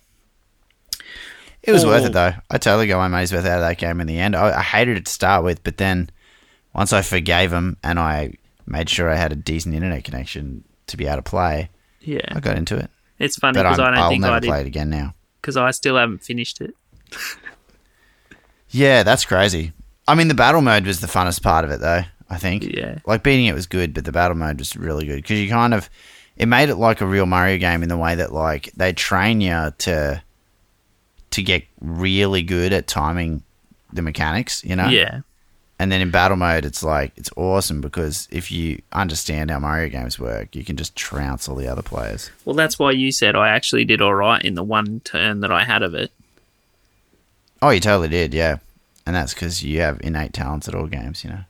[1.64, 2.34] It was worth it though.
[2.52, 4.36] I totally got my money's worth out of that game in the end.
[4.36, 6.10] I, I hated it to start with, but then
[6.74, 8.34] once I forgave him and I
[8.68, 11.70] made sure I had a decent internet connection to be able to play,
[12.02, 12.20] Yeah.
[12.30, 12.90] I got into it.
[13.18, 15.16] It's funny because I don't I'll think never I play it again now.
[15.42, 16.76] because I still haven't finished it.
[18.70, 19.72] Yeah, that's crazy.
[20.08, 22.04] I mean, the battle mode was the funnest part of it, though.
[22.30, 22.64] I think.
[22.64, 23.00] Yeah.
[23.06, 25.74] Like beating it was good, but the battle mode was really good because you kind
[25.74, 25.90] of
[26.38, 29.42] it made it like a real Mario game in the way that like they train
[29.42, 30.22] you to
[31.32, 33.44] to get really good at timing
[33.92, 34.88] the mechanics, you know.
[34.88, 35.22] Yeah.
[35.78, 39.90] And then in battle mode, it's like it's awesome because if you understand how Mario
[39.90, 42.32] games work, you can just trounce all the other players.
[42.46, 45.52] Well, that's why you said I actually did all right in the one turn that
[45.52, 46.12] I had of it.
[47.62, 48.58] Oh, you totally did, yeah.
[49.06, 51.44] And that's because you have innate talents at all games, you know.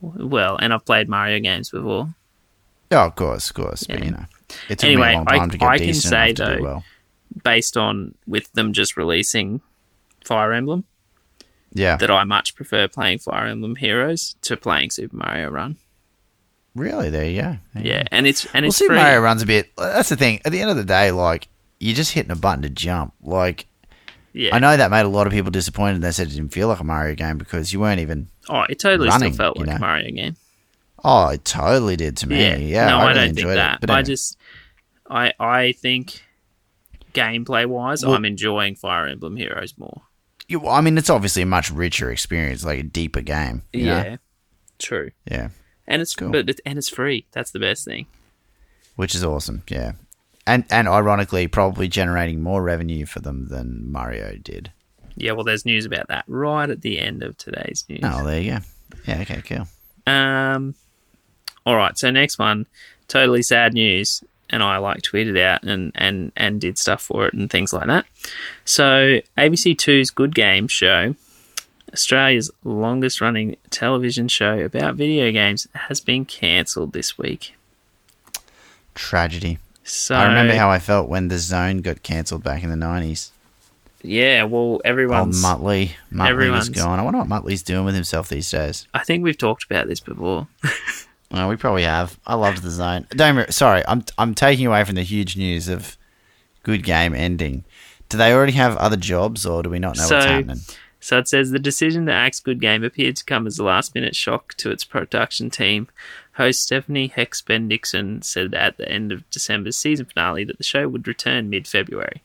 [0.00, 2.08] Well, and I've played Mario games before.
[2.90, 3.84] Oh, of course, of course.
[3.84, 4.24] But you know,
[4.68, 6.36] it took me Anyway, a long I- time to get I can decent say, enough
[6.36, 6.84] to though, do well.
[7.44, 9.60] based on with them just releasing
[10.24, 10.84] Fire Emblem
[11.72, 15.76] Yeah, that I much prefer playing Fire Emblem Heroes to playing Super Mario Run.
[16.74, 17.10] really.
[17.10, 17.56] There you go.
[17.74, 18.08] There you Yeah, go.
[18.12, 18.96] and it's and Well, it's Super free.
[19.02, 19.70] Mario runs a bit.
[19.76, 20.40] That's the thing.
[20.44, 21.48] At the end of the day, like
[21.80, 23.12] you're just hitting a button to jump.
[23.22, 23.66] Like
[24.32, 24.54] yeah.
[24.54, 26.00] I know that made a lot of people disappointed.
[26.02, 28.28] They said it didn't feel like a Mario game because you weren't even.
[28.48, 29.80] Oh, it totally running, still felt you like a.
[29.80, 30.36] Mario game.
[31.10, 32.66] Oh, it totally did to me.
[32.70, 33.74] Yeah, no, I, I, really don't enjoyed think that.
[33.76, 33.80] it.
[33.80, 34.36] But I just,
[35.08, 36.22] I I think
[37.14, 40.02] gameplay wise, Well- I'm enjoying Fire Emblem Heroes more.
[40.48, 43.62] You- I mean, it's obviously a much richer experience, like a deeper game.
[43.72, 43.96] you know?
[44.02, 44.16] Yeah,
[44.78, 45.10] true.
[45.30, 45.48] yeah,
[45.86, 46.30] And it's Cool.
[46.30, 47.26] but it, and it's free.
[47.32, 48.06] That's the best thing.
[48.96, 49.62] which is awesome.
[49.68, 49.92] Yeah,
[50.46, 54.72] and and ironically, probably generating more revenue for them than Mario did.
[55.16, 58.00] Yeah, well, there's news about that right at the end of today's news.
[58.02, 58.58] Oh, there you go.
[59.06, 59.66] Yeah, okay, cool.
[60.12, 60.74] Um,
[61.68, 61.98] all right.
[61.98, 62.64] So next one,
[63.08, 67.34] totally sad news, and I like tweeted out and and and did stuff for it
[67.34, 68.06] and things like that.
[68.64, 71.14] So ABC 2's Good Game show,
[71.92, 77.54] Australia's longest running television show about video games, has been cancelled this week.
[78.94, 79.58] Tragedy.
[79.84, 83.30] So I remember how I felt when the Zone got cancelled back in the nineties.
[84.02, 85.44] yeah, well, everyone's.
[85.44, 86.98] Muttley, Muttley was gone.
[86.98, 88.86] I wonder what Muttley's doing with himself these days.
[88.94, 90.48] I think we've talked about this before.
[91.30, 92.18] Well, we probably have.
[92.26, 93.06] I loved the Zone.
[93.10, 93.52] Don't.
[93.52, 95.96] Sorry, I'm I'm taking away from the huge news of
[96.62, 97.64] good game ending.
[98.08, 100.60] Do they already have other jobs, or do we not know what's So- happening?
[101.00, 103.94] So it says the decision to axe Good Game appeared to come as a last
[103.94, 105.86] minute shock to its production team.
[106.32, 110.88] Host Stephanie Hex Bendixsen said at the end of December's season finale that the show
[110.88, 112.22] would return mid February.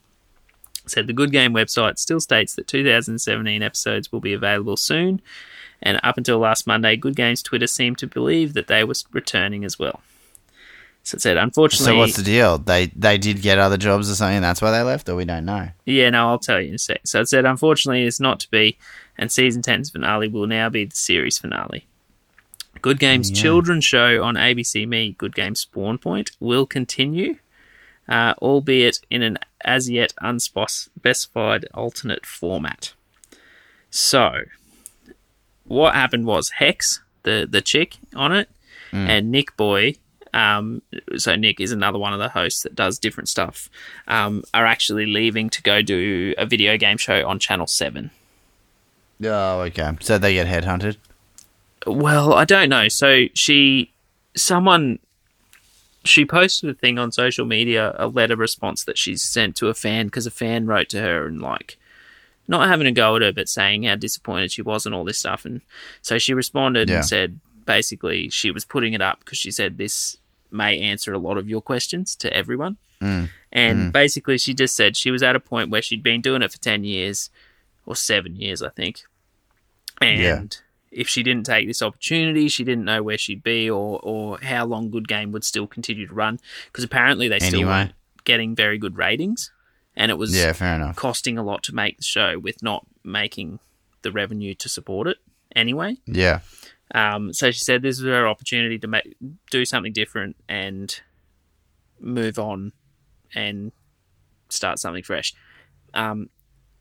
[0.88, 5.22] Said the Good Game website still states that 2017 episodes will be available soon,
[5.84, 9.64] and up until last Monday, Good Game's Twitter seemed to believe that they were returning
[9.64, 10.02] as well.
[11.04, 12.58] So it said, unfortunately, So what's the deal?
[12.58, 14.42] They they did get other jobs or something.
[14.42, 15.70] That's why they left, or we don't know.
[15.86, 17.02] Yeah, no, I'll tell you in a sec.
[17.06, 18.78] So it said, unfortunately, it's not to be,
[19.18, 21.86] and season 10's finale will now be the series finale.
[22.82, 23.42] Good Games Yeah.
[23.42, 27.36] children's show on ABC Me, Good Games Spawn Point, will continue,
[28.08, 32.94] uh, albeit in an as yet unspecified alternate format.
[33.90, 34.44] So,
[35.74, 38.50] what happened was Hex, the, the chick on it,
[38.92, 39.98] and Nichboy,
[40.34, 40.82] um,
[41.18, 43.70] so Nick is another one of the hosts that does different stuff,
[44.08, 48.12] um, are actually leaving to go do a video game show on Channel 7.
[49.24, 49.92] Oh, okay.
[50.00, 50.98] So they get headhunted.
[51.86, 52.88] Well, I don't know.
[52.88, 53.94] So she,
[54.36, 55.00] someone,
[56.04, 59.74] she posted a thing on social media, a letter response that she's sent to a
[59.74, 61.78] fan because a fan wrote to her and like,
[62.48, 65.18] not having a go at her, but saying how disappointed she was and all this
[65.20, 65.46] stuff.
[65.46, 65.62] And
[66.02, 66.98] so she responded Yeah.
[66.98, 70.18] and said basically she was putting it up because she said this
[70.52, 72.78] may answer a lot of your questions to everyone.
[73.02, 73.30] Mm.
[73.52, 76.52] And basically, she just said she was at a point where she'd been doing it
[76.52, 77.30] for 10 years
[77.86, 79.02] or seven years, I think.
[80.02, 80.44] And Yeah.
[80.92, 84.66] if she didn't take this opportunity, she didn't know where she'd be or, or how
[84.66, 86.40] long Good Game would still continue to run.
[86.72, 87.92] Because apparently, they still weren't
[88.24, 89.52] getting very good ratings.
[89.96, 90.96] And it was Yeah, fair enough.
[90.96, 93.60] costing a lot to make the show with not making
[94.02, 95.18] the revenue to support it
[95.56, 95.98] anyway.
[96.06, 96.40] Yeah.
[96.96, 99.16] Um, so she said this was her opportunity to make,
[99.52, 101.00] do something different and
[102.00, 102.72] move on
[103.34, 103.72] and
[104.50, 105.34] start something fresh.
[105.94, 106.30] Um,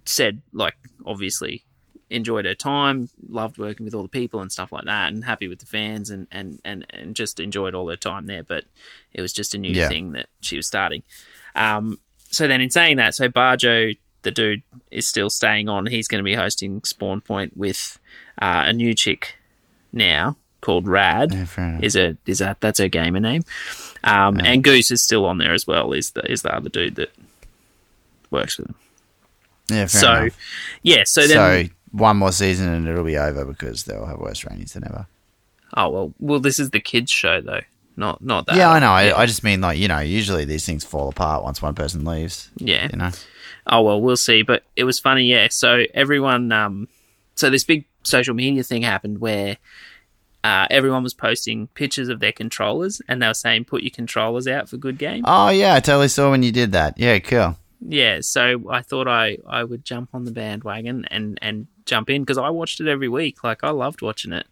[0.04, 0.74] said, like,
[1.06, 1.64] obviously
[2.10, 5.48] enjoyed her time, loved working with all the people and stuff like that, and happy
[5.48, 8.42] with the fans and, and, and, and just enjoyed all her time there.
[8.42, 8.64] But
[9.12, 9.88] it was just a new Yeah.
[9.88, 11.02] thing that she was starting.
[11.54, 12.00] Um,
[12.32, 15.86] so then, in saying that, so Bajo, the dude, is still staying on.
[15.86, 17.98] He's going to be hosting Spawn Point with
[18.40, 19.36] uh, a new chick
[19.92, 21.32] now called Rad.
[21.32, 21.78] Yeah.
[21.82, 23.44] Is a is that that's her gamer name,
[24.02, 25.92] um, and Goose is still on there as well.
[25.92, 27.12] Is the is the other dude that
[28.30, 28.76] works with them.
[29.68, 30.38] Yeah, fair so enough.
[30.82, 34.44] yeah, so then So one more season and it'll be over because they'll have worse
[34.44, 35.06] ratings than ever.
[35.76, 37.60] oh well, well this is the kids show though,
[37.96, 38.56] not not that.
[38.56, 38.90] yeah, I know.
[38.90, 42.04] I, I just mean like you know, usually these things fall apart once one person
[42.04, 42.50] leaves.
[42.56, 42.88] yeah.
[42.90, 43.10] You know.
[43.66, 44.42] Oh well, we'll see.
[44.42, 45.48] But it was funny, yeah.
[45.50, 46.88] So everyone, um,
[47.34, 49.56] so this big social media thing happened where
[50.44, 54.48] uh, everyone was posting pictures of their controllers, and they were saying, "Put your controllers
[54.48, 56.98] out for good game." Oh yeah, I totally saw when you did that.
[56.98, 57.56] Yeah, cool.
[57.80, 58.18] Yeah.
[58.20, 62.38] So I thought I I would jump on the bandwagon and and jump in because
[62.38, 63.44] I watched it every week.
[63.44, 64.46] Like I loved watching it.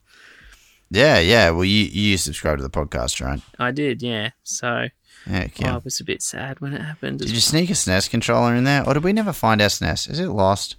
[0.90, 1.50] Yeah, yeah.
[1.50, 3.40] Well, you you subscribe to the podcast, right?
[3.59, 4.31] I did, yeah.
[4.42, 4.88] So
[5.26, 5.48] Yeah.
[5.64, 7.20] I was a bit sad when it happened.
[7.20, 10.11] Did you sneak a SNES controller in there, or did we never find our SNES?
[10.11, 10.76] Is it lost?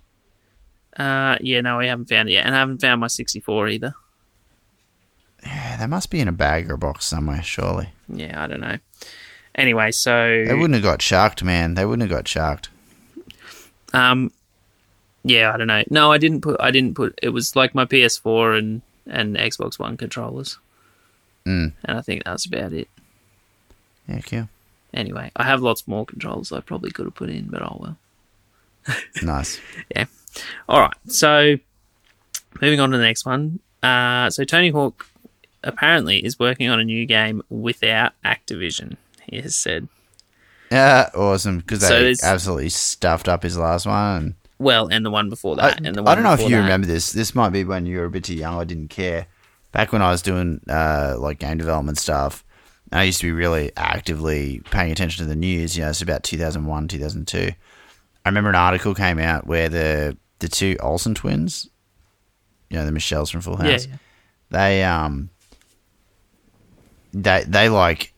[0.98, 3.94] Uh, yeah, no, we haven't found it yet, and I haven't found my 64 either.
[5.46, 7.90] Yeah, they must be in a bag or a box somewhere, surely.
[8.10, 8.78] Yeah, I don't know.
[9.56, 11.76] Anyway, so They wouldn't have got sharked, man.
[11.76, 12.70] They wouldn't have got sharked.
[13.94, 14.32] Um,
[15.24, 15.84] yeah, I don't know.
[15.90, 16.60] No, I didn't put.
[16.60, 17.18] I didn't put.
[17.22, 20.58] It was like my PS4 and and Xbox One controllers,
[21.46, 21.74] Mm.
[21.86, 22.88] and I think that's about it.
[24.08, 24.50] Yeah, cool.
[24.94, 28.96] Anyway, I have lots more controllers I probably could have put in, but oh well.
[29.24, 29.60] Nice.
[29.96, 30.06] Yeah.
[30.68, 31.58] All right, so
[32.62, 33.60] moving on to the next one.
[33.84, 35.08] Uh, so Tony Hawk
[35.64, 38.98] apparently is working on a new game without Activision.
[39.30, 39.88] He has said.
[40.72, 41.60] Yeah, awesome.
[41.60, 44.36] Because So they absolutely stuffed up his last one.
[44.62, 46.62] Well, and the one before I, that, and the I don't know if you that.
[46.62, 47.12] remember this.
[47.12, 48.60] This might be when you were a bit too young.
[48.60, 49.28] I didn't care.
[49.72, 52.44] Back when I was doing uh, like game development stuff,
[52.92, 55.76] I used to be really actively paying attention to the news.
[55.78, 57.52] You know, it's about 2001, 2002.
[58.24, 61.70] I remember an article came out where the the two Olsen twins,
[62.70, 63.96] you know, the Michelles from Full Yeah, House, yeah.
[64.50, 65.30] they um
[67.14, 68.14] they they like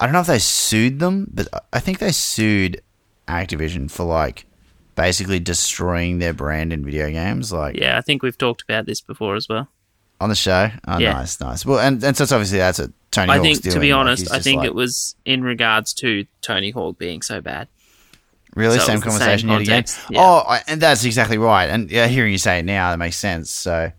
[0.00, 2.80] I don't know if they sued them, but I think they sued
[3.28, 4.46] Activision for like
[4.94, 7.98] basically destroying their brand in video games, like yeah.
[7.98, 9.68] I think we've talked about this before as well.
[10.20, 10.70] on the show.
[10.86, 11.12] Oh, Yeah.
[11.14, 11.66] nice, nice.
[11.66, 13.30] Well, and and so it's obviously that's what Tony.
[13.32, 16.24] I Hawk's think, to be honest, he's I think like- it was in regards to
[16.40, 17.68] Tony Hawk being so bad.
[18.54, 19.84] really so same same conversation yet again.
[20.10, 20.20] yeah.
[20.22, 21.66] Oh, I, and that's exactly right.
[21.68, 23.50] And yeah, hearing you say it now, that makes sense.
[23.50, 23.90] So,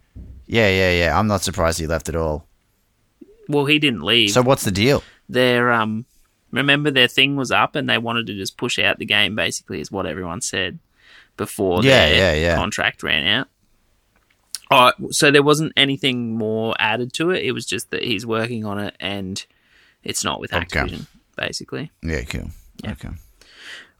[0.48, 1.20] yeah, yeah, yeah.
[1.20, 2.48] I'm not surprised he left at all.
[3.50, 4.32] Well, he didn't leave.
[4.32, 5.04] So, what's the deal?
[5.28, 6.06] their um,
[6.52, 9.36] remember their thing was up, and they wanted to just push out the game.
[9.36, 10.80] Basically, is what everyone said
[11.38, 12.56] before Yeah, their yeah, yeah.
[12.56, 13.48] contract ran out.
[14.72, 17.44] Oh, so there wasn't anything more added to it.
[17.46, 19.46] It was just that he's working on it, and
[20.04, 20.66] it's not with Okay.
[20.66, 21.06] Activision.
[21.38, 21.92] Basically.
[22.02, 22.50] Yeah, cool.
[22.84, 22.92] Yeah.
[22.94, 23.10] Okay.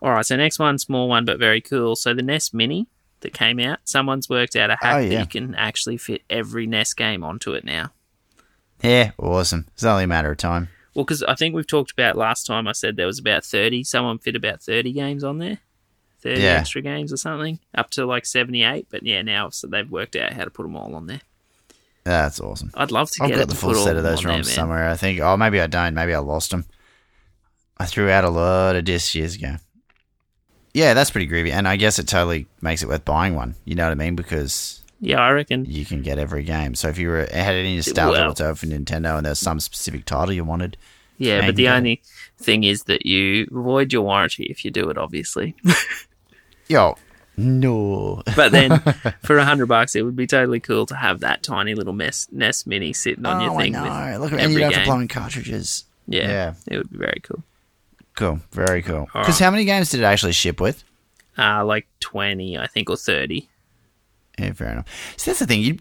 [0.02, 1.96] All right, so next one, small one, but very cool.
[1.96, 2.88] So the NES Mini
[3.22, 6.66] that came out, someone's worked out a hack Oh, that you can actually fit every
[6.68, 7.92] NES game onto it now.
[8.84, 9.68] Yeah, awesome.
[9.74, 10.70] It's only a matter of time.
[10.94, 12.68] Well, because I think we've talked about last time.
[12.68, 13.84] I said there was about thirty.
[13.84, 15.60] Someone fit about thirty games on there,
[16.26, 16.54] thirty Yeah.
[16.60, 18.88] extra games or something, up to like seventy-eight.
[18.90, 21.22] But yeah, now so they've worked out how to put them all on there.
[22.04, 22.72] That's awesome.
[22.76, 24.90] I'd love to I've get got the full set of those ROMs somewhere.
[24.90, 25.20] I think.
[25.22, 25.94] Oh, maybe I don't.
[25.94, 26.66] Maybe I lost them.
[27.78, 29.56] I threw out a lot of discs years ago.
[30.74, 33.56] Yeah, that's pretty groovy, and I guess it totally makes it worth buying one.
[33.66, 34.16] You know what I mean?
[34.16, 35.66] Because Yeah, I reckon.
[35.66, 36.76] you can get every game.
[36.76, 40.06] So if you were had any nostalgia Well- whatsoever for Nintendo, and there's some specific
[40.06, 40.76] title you wanted,
[41.18, 42.02] Yeah, but the only
[42.38, 45.56] thing is that you void your warranty if you do it, obviously.
[46.68, 46.96] yo,
[47.38, 48.80] no, But then
[49.24, 52.28] for a hundred bucks, it would be totally cool to have that tiny little mess,
[52.32, 53.76] NES Mini sitting on oh, your thing.
[53.76, 54.22] I know.
[54.22, 54.86] With Look, and every you don't have to game.
[54.86, 55.86] plug in cartridges.
[56.08, 56.54] Yeah, Yeah.
[56.68, 57.44] it would be very cool.
[58.16, 59.06] Cool, very cool.
[59.06, 59.46] Because right.
[59.46, 60.84] how many games did it actually ship with?
[61.38, 63.50] Uh, like twenty, I think, or thirty.
[64.40, 64.86] Yeah, fair enough.
[65.18, 65.62] So that's the thing.
[65.62, 65.80] You,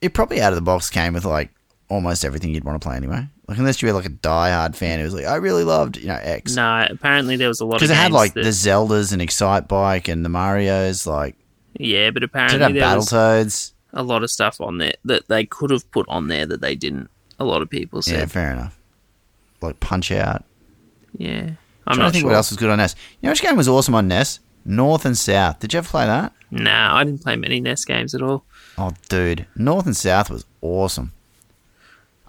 [0.00, 1.50] it probably out of the box came with like
[1.88, 3.26] almost everything you'd want to play anyway.
[3.48, 6.08] Like unless you were like a diehard fan who was like, I really loved you
[6.08, 8.50] know X No, apparently there was a lot of because it had like that, the
[8.50, 11.06] Zeldas and Excitebike and the Mario's.
[11.06, 11.34] Like
[11.74, 13.72] yeah, but apparently have there Battletoads?
[13.94, 16.74] a lot of stuff on there that they could have put on there that they
[16.74, 17.08] didn't.
[17.38, 18.18] A lot of people said.
[18.18, 18.78] Yeah, fair enough.
[19.62, 20.44] Like Punch Out.
[21.16, 21.50] yeah.
[21.86, 22.30] I'm I'm trying not to think sure.
[22.30, 22.94] what else was good on NES.
[23.22, 24.40] You know which game was awesome on NES?
[24.66, 25.58] North and South.
[25.58, 26.34] Did you ever play that?
[26.50, 28.44] Nah, I didn't play many NES games at all.
[28.76, 31.12] Oh, dude, North and South was awesome.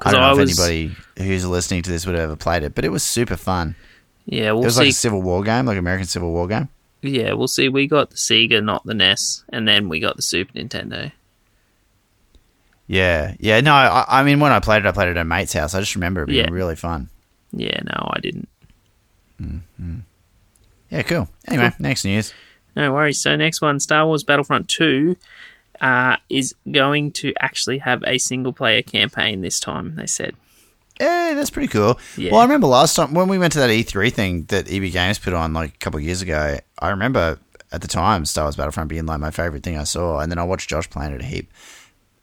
[0.02, 2.64] I don't know I if was- anybody who's listening to this would have ever played
[2.64, 3.76] it, but it was super fun.
[4.26, 4.82] Yeah, It we'll was see.
[4.82, 6.70] like a Civil War game, like American Civil War game.
[7.02, 7.68] yeah, we'll see.
[7.70, 11.12] We got the Sega, not the NES, and then we got the Super Nintendo.
[12.88, 13.62] Yeah, yeah.
[13.62, 15.74] No, I, I mean when I played it, I played it at a mate's house.
[15.76, 16.52] I just remember it being Yeah.
[16.52, 17.10] really fun.
[17.52, 18.50] Yeah, no, I didn't.
[19.42, 19.96] Mm-hmm.
[20.90, 21.30] Yeah, cool.
[21.48, 22.34] Anyway, next news.
[22.76, 23.22] No worries.
[23.22, 25.16] So next one, Star Wars Battlefront Two.
[25.82, 29.96] Uh, is going to actually have a single player campaign this time.
[29.96, 30.36] They said.
[31.00, 31.98] Yeah, that's pretty cool.
[32.18, 32.32] Yeah.
[32.32, 35.18] Well, I remember last time when we went to that E3 thing that EB Games
[35.18, 36.60] put on like a couple of years ago.
[36.80, 37.40] I remember
[37.72, 40.38] at the time Star Wars Battlefront being like my favorite thing I saw, and then
[40.40, 41.52] I watched Josh playing it a heap.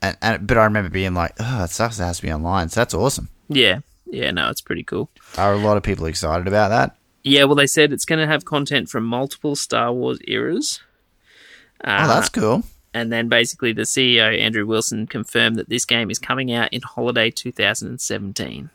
[0.02, 1.98] And, and but I remember being like, oh, it sucks.
[1.98, 2.68] It has to be online.
[2.68, 3.30] So that's awesome.
[3.48, 5.08] Yeah, yeah, no, it's pretty cool.
[5.38, 6.96] Are a lot of people excited about that?
[7.22, 10.80] Yeah, well, they said it's going to have content from multiple Star Wars eras.
[11.82, 12.62] Uh, Oh, that's cool.
[12.96, 16.80] And then basically the CEO Andrew Wilson confirmed that this game is coming out in
[16.80, 18.70] holiday 2017.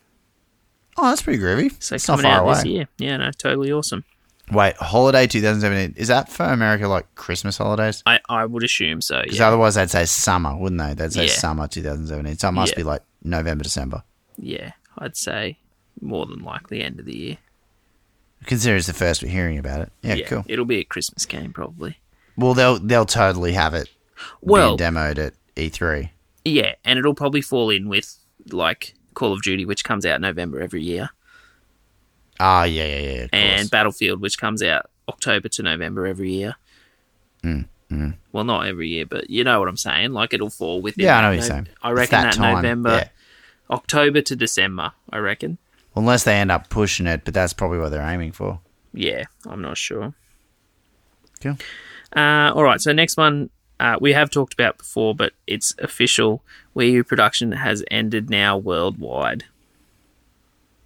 [0.97, 1.71] Oh, that's pretty groovy.
[1.81, 2.53] So it's not coming far out away.
[2.53, 2.87] this year.
[2.99, 4.03] Yeah, no, totally awesome.
[4.51, 5.95] Wait, holiday 2017.
[5.99, 8.03] Is that for America like Christmas holidays?
[8.05, 9.21] I, I would assume so.
[9.23, 10.93] Because Yeah, otherwise they'd say summer, wouldn't they?
[10.93, 11.31] They'd say Yeah.
[11.31, 12.37] summer 2017.
[12.37, 12.77] So it must Yeah.
[12.77, 14.03] be like November, December.
[14.37, 15.57] yeah, I'd say
[16.01, 17.37] more than likely end of the year.
[18.45, 19.91] Consider it's the first we're hearing about it.
[20.01, 20.43] Yeah, cool.
[20.47, 21.97] It'll be a Christmas game probably.
[22.35, 23.87] Well, they'll they'll totally have it
[24.41, 26.09] Well, being demoed at E E3.
[26.45, 28.17] yeah, and it'll probably fall in with
[28.51, 31.09] like Call of Duty, which comes out November every year,
[32.39, 33.27] Ah, yeah, yeah, yeah.
[33.33, 33.69] And course.
[33.69, 36.55] Battlefield, which comes out October to November every year.
[37.43, 37.67] Mm,
[38.31, 40.13] Well, not every year, but you know what I'm saying.
[40.13, 41.05] Like it'll fall within.
[41.05, 41.67] Yeah, I know that what you're no- saying.
[41.83, 43.07] I It's reckon that, time, November, yeah.
[43.69, 44.93] October to December.
[45.11, 45.57] I reckon.
[45.95, 48.61] Unless they end up pushing it, but that's probably what they're aiming for.
[48.93, 50.13] Yeah, I'm not sure.
[51.41, 51.57] Cool.
[52.15, 53.49] Uh, all right, so next one
[53.81, 56.43] uh, we have talked about before, but it's official.
[56.75, 59.45] Wii U production has ended now worldwide.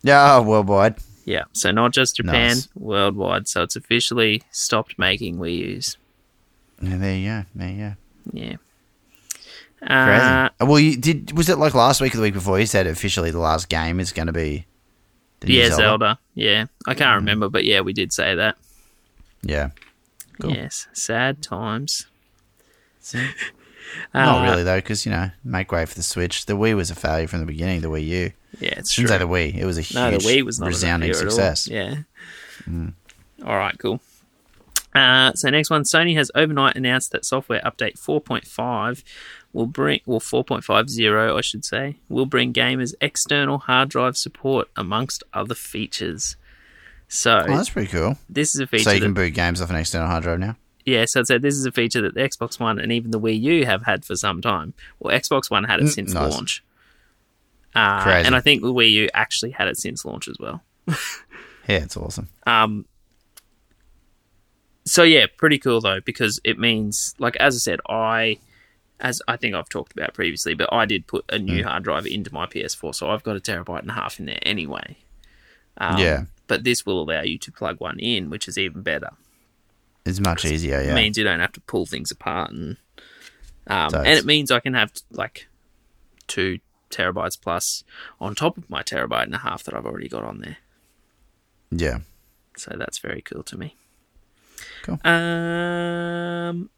[0.01, 0.95] Yeah, worldwide.
[1.25, 2.69] Yeah, so not just Japan, Nice.
[2.75, 3.47] worldwide.
[3.47, 5.97] So it's officially stopped making Wii U's.
[6.81, 7.45] Yeah, there you go.
[7.55, 7.93] There you go.
[8.33, 8.55] Yeah.
[9.79, 10.25] Crazy.
[10.25, 11.35] Uh, well, you did.
[11.37, 12.59] Was it like last week or the week before?
[12.59, 14.65] You said officially the last game is going to be.
[15.43, 16.17] Yeah, Zelda.
[16.33, 18.57] Yeah, I can't remember, but yeah, we did say that.
[19.43, 19.69] Yeah.
[20.41, 20.51] Cool.
[20.51, 22.07] Yes, sad times.
[24.13, 26.45] Not Uh, really though, because you know, make way for the Switch.
[26.47, 27.81] The Wii was a failure from the beginning.
[27.81, 28.31] The Wii U.
[28.59, 29.15] Yeah, it's Shouldn't true.
[29.15, 29.55] say the Wii.
[29.61, 31.67] It was a huge, No, the Wii was not a resounding success.
[31.67, 31.95] Yeah.
[33.45, 33.99] All right, cool.
[34.93, 39.03] Uh, so next one, Sony has overnight announced that software update 4.5
[39.51, 45.21] will bring, well, 4.50, I should say, will bring gamers external hard drive support amongst
[45.33, 46.37] other features.
[47.09, 48.17] So Oh, that's pretty cool.
[48.29, 50.55] this is a feature So you can boot games off an external hard drive now.
[50.85, 53.19] Yeah, so it said this is a feature that the Xbox One and even the
[53.19, 54.73] Wii U have had for some time.
[54.99, 56.31] Well, Xbox One had it Mm, since nice.
[56.33, 56.63] launch.
[57.73, 58.25] Uh, Crazy.
[58.27, 60.61] and I think the Wii U actually had it since launch as well.
[61.67, 62.29] Yeah, it's awesome.
[62.45, 62.85] Um,
[64.85, 68.37] so yeah, pretty cool though because it means, like as I said, I,
[68.99, 71.43] as I think I've talked about previously, but I did put a Mm.
[71.45, 74.27] new hard drive into my PS4, so I've got a terabyte and a half in
[74.27, 74.97] there anyway.
[75.77, 76.25] Um, Yeah.
[76.47, 79.09] But this will allow you to plug one in, which is even better.
[80.05, 80.79] It's much easier.
[80.79, 80.95] It Yeah.
[80.95, 82.77] means you don't have to pull things apart, and
[83.67, 84.05] um, Totes.
[84.07, 85.47] and it means I can have like
[86.27, 86.59] two
[86.91, 87.83] terabytes plus
[88.21, 90.57] on top of my terabyte and a half that I've already got on there.
[91.71, 91.99] yeah.
[92.57, 93.75] So that's very cool to me.
[94.83, 94.97] Cool.
[95.03, 96.69] Um,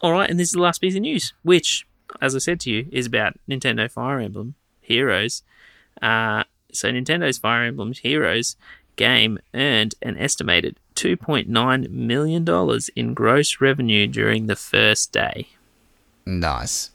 [0.00, 1.86] all right, and this is the last piece of news, which,
[2.20, 5.42] as I said to you, is about Nintendo Fire Emblem Heroes.
[6.02, 8.56] Uh, so Nintendo's Fire Emblem Heroes
[8.96, 15.48] game earned an estimated $2.9 million in gross revenue during the first day.
[16.26, 16.90] Nice.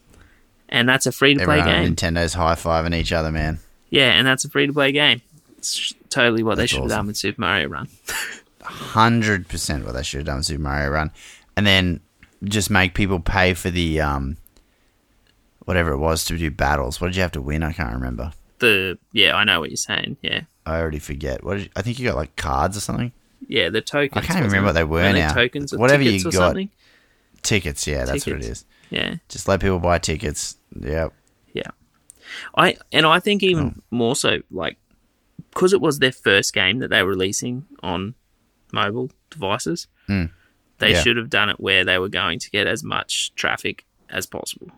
[0.69, 1.95] And that's a free to play game.
[1.95, 3.59] Nintendo's high fiving each other, man.
[3.89, 5.21] Yeah, and that's a free to play game.
[5.57, 7.89] It's totally what they That's should have done with Super Mario Run.
[8.61, 11.11] Hundred percent what they should have done with Super Mario Run,
[11.57, 12.01] and then
[12.43, 14.37] just make people pay for the um,
[15.65, 17.01] whatever it was to do battles.
[17.01, 17.63] What did you have to win?
[17.63, 18.31] I can't remember.
[18.59, 20.17] The yeah, I know what you're saying.
[20.21, 21.43] Yeah, I already forget.
[21.43, 23.11] What you, I think you got like cards or something.
[23.47, 24.23] Yeah, the tokens.
[24.23, 25.33] I can't even remember what they were now.
[25.33, 26.47] Tokens, or Whatever you tickets or got.
[26.49, 26.69] something.
[27.41, 28.65] Tickets, yeah, that's what it is.
[28.89, 30.57] Yeah, Just let people buy tickets.
[30.79, 31.09] Yeah,
[31.53, 31.71] yeah.
[32.55, 34.77] I and I think even more so, like
[35.51, 38.15] because it was their first game that they were releasing on
[38.71, 39.87] mobile devices.
[40.07, 40.31] Mm.
[40.79, 41.01] They Yeah.
[41.01, 44.69] should have done it where they were going to get as much traffic as possible.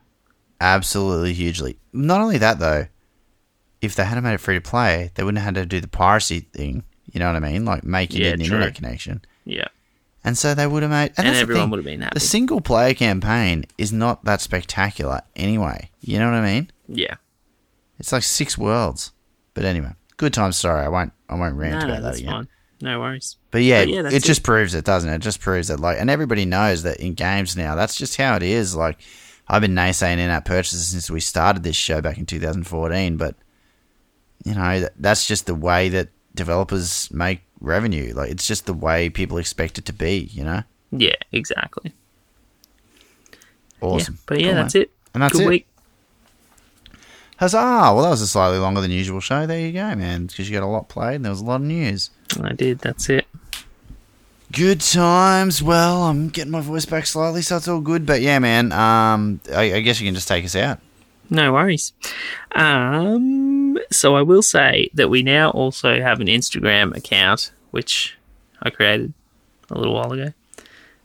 [0.59, 1.77] absolutely hugely.
[1.93, 2.87] Not only that though,
[3.81, 5.87] if they hadn't made it free to play, they wouldn't have had to do the
[5.87, 6.83] piracy thing.
[7.11, 7.65] You know what I mean?
[7.65, 8.45] Like making Yeah, an true.
[8.45, 9.21] internet connection.
[9.45, 9.67] Yeah,
[10.23, 12.13] And so they would have made, and, and the everyone would have been happy.
[12.13, 15.89] The single player campaign is not that spectacular anyway.
[16.01, 16.71] You know what I mean?
[16.87, 17.15] yeah,
[17.99, 19.11] It's like six worlds.
[19.53, 20.57] But anyway, good times.
[20.57, 21.11] Sorry, I won't.
[21.27, 22.31] I won't rant no, about no, that again.
[22.31, 22.47] fine.
[22.81, 23.37] No worries.
[23.51, 24.43] But yeah, But yeah, it just it.
[24.43, 25.15] proves it, doesn't it?
[25.15, 28.35] It just proves that, like, and everybody knows that in games now, that's just how
[28.35, 28.75] it is.
[28.75, 28.99] Like,
[29.47, 33.35] I've been naysaying in-app purchases since we started this show back in 2014, but
[34.45, 38.13] you know, that, that's just the way that developers make revenue.
[38.13, 40.29] Like, it's just the way people expect it to be.
[40.33, 40.63] You know?
[40.91, 41.93] Yeah, exactly.
[43.81, 44.15] Awesome.
[44.15, 44.81] Yeah, but yeah, Cool, that's man.
[44.83, 44.91] it.
[45.13, 45.47] And that's Good it.
[45.49, 45.67] week.
[47.37, 47.57] Huzzah!
[47.57, 49.47] Well, that was a slightly longer than usual show.
[49.47, 50.27] There you go, man.
[50.27, 52.11] Because you got a lot played and there was a lot of news.
[52.41, 52.79] I did.
[52.79, 53.25] That's it.
[54.51, 55.63] Good times.
[55.63, 58.05] Well, I'm getting my voice back slightly, so it's all good.
[58.05, 58.71] But yeah, man.
[58.71, 60.79] Um, I, I guess you can just take us out.
[61.31, 61.93] No worries.
[62.53, 68.17] Um, so I will say that we now also have an Instagram account, which
[68.61, 69.13] I created
[69.69, 70.33] a little while ago.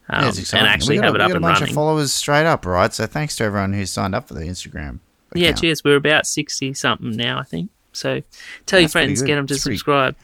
[0.08, 1.54] Um, Yeah, and actually we got, have a- it we up got a and bunch
[1.60, 1.68] running.
[1.70, 2.92] of followers straight up, right?
[2.92, 4.98] So thanks to everyone who signed up for the Instagram.
[5.34, 5.82] Yeah, cheers.
[5.84, 7.70] We're about 60 something now, I think.
[7.92, 8.22] So
[8.66, 10.16] tell your That's pretty friends, get them to subscribe.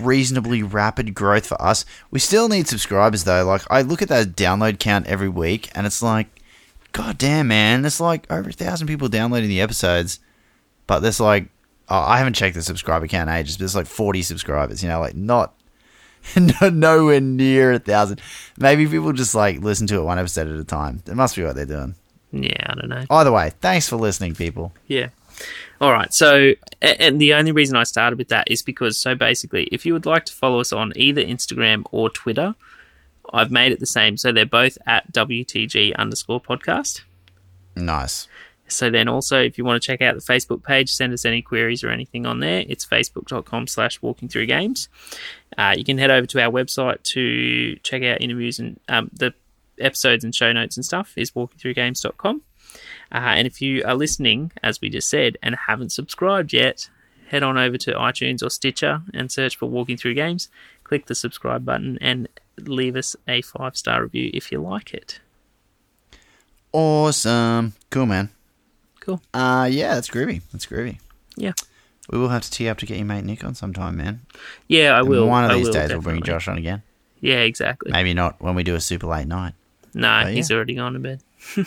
[0.00, 1.84] reasonably rapid growth for us.
[2.10, 3.44] We still need subscribers though.
[3.44, 6.28] Like I look at that download count every week, and it's like,
[6.92, 10.20] god damn, man, there's like over a thousand people downloading the episodes,
[10.86, 11.48] but there's like,
[11.88, 14.82] oh, I haven't checked the subscriber count in ages, but there's like 40 subscribers.
[14.82, 15.54] You know, like not.
[16.36, 18.20] no- Nowhere near a thousand.
[18.58, 21.02] Maybe people just like listen to it one episode at a time.
[21.06, 21.94] It must be what they're doing.
[22.32, 23.04] Yeah, I don't know.
[23.08, 24.72] Either way, thanks for listening, people.
[24.86, 25.08] Yeah.
[25.80, 26.12] All right.
[26.12, 29.92] So, and the only reason I started with that is because, so basically, if you
[29.92, 32.54] would like to follow us on either Instagram or Twitter,
[33.32, 34.16] I've made it the same.
[34.16, 37.02] So they're both at WTG underscore podcast.
[37.76, 38.28] Nice.
[38.68, 41.40] So then also, if you want to check out the Facebook page, send us any
[41.40, 42.64] queries or anything on there.
[42.68, 44.88] It's facebook.com slash walking through games.
[45.56, 49.32] Uh, you can head over to our website to check out interviews and um, the
[49.80, 52.42] episodes and show notes and stuff is walkingthroughgames.com.
[53.10, 56.90] Uh, and if you are listening, as we just said, and haven't subscribed yet,
[57.28, 60.48] head on over to iTunes or Stitcher and search for Walking Through Games.
[60.88, 62.28] Click the subscribe button and
[62.58, 65.20] leave us a five star review if you like it.
[66.72, 67.74] Awesome.
[67.90, 68.30] Cool, man.
[69.00, 69.20] Cool.
[69.32, 70.42] Uh, yeah, that's groovy.
[70.52, 70.98] That's groovy.
[71.36, 71.52] Yeah.
[72.10, 74.20] We will have to tee up to get your mate Nick on sometime, man.
[74.66, 75.26] Yeah, I And will.
[75.26, 76.22] One of these will, days we'll bring.
[76.22, 76.82] Josh on again.
[77.20, 77.92] Yeah, exactly.
[77.92, 79.54] Maybe not when we do a super late night.
[79.94, 80.56] No, But he's yeah.
[80.56, 81.22] already gone to bed.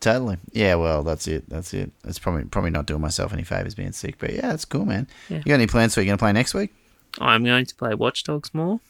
[0.00, 0.36] Totally.
[0.52, 1.48] Yeah, well, that's it.
[1.48, 1.90] That's it.
[2.04, 5.06] It's probably probably not doing myself any favors being sick, but yeah, that's cool, man.
[5.30, 5.38] Yeah.
[5.38, 6.74] You got any plans for you're gonna play next week?
[7.20, 8.80] I'm going to play Watch Dogs more.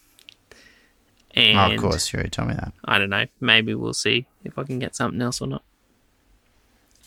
[1.35, 2.73] And oh, of course, you already told me that.
[2.85, 3.27] I don't know.
[3.41, 5.63] Maybe we'll see if I can get something else or not.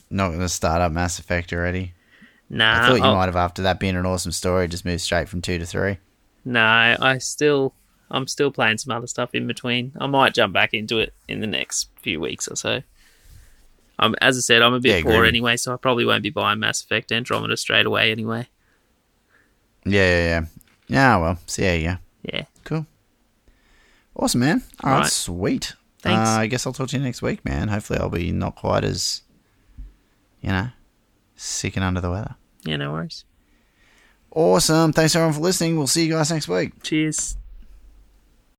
[0.10, 1.94] Not gonna start up Mass Effect already.
[2.50, 5.02] Nah, I thought you I'll- might have after that being an awesome story, just moved
[5.02, 5.98] straight from two to three.
[6.46, 7.74] No, I still,
[8.10, 9.92] I'm still playing some other stuff in between.
[10.00, 12.82] I might jump back into it in the next few weeks or so.
[14.00, 16.30] Um, as I said, I'm a bit Yeah, poor anyway, so I probably won't be
[16.30, 18.48] buying Mass Effect Andromeda straight away anyway.
[19.86, 20.46] Yeah, yeah, yeah.
[20.88, 21.98] Yeah, well, see so yeah, yeah.
[22.24, 22.46] Yeah.
[22.64, 22.86] Cool.
[24.16, 24.64] Awesome, man.
[24.84, 25.12] All right, Alright.
[25.12, 25.74] sweet.
[26.02, 26.30] Thanks.
[26.30, 27.68] Uh, I guess I'll talk to you next week, man.
[27.68, 29.22] Hopefully, I'll be not quite as,
[30.42, 30.70] you know,
[31.36, 32.36] sick and under the weather.
[32.64, 33.26] Yeah, no worries.
[34.32, 34.94] Awesome.
[34.94, 35.78] Thanks everyone for listening.
[35.78, 36.84] We'll see you guys next week.
[36.84, 37.38] Cheers.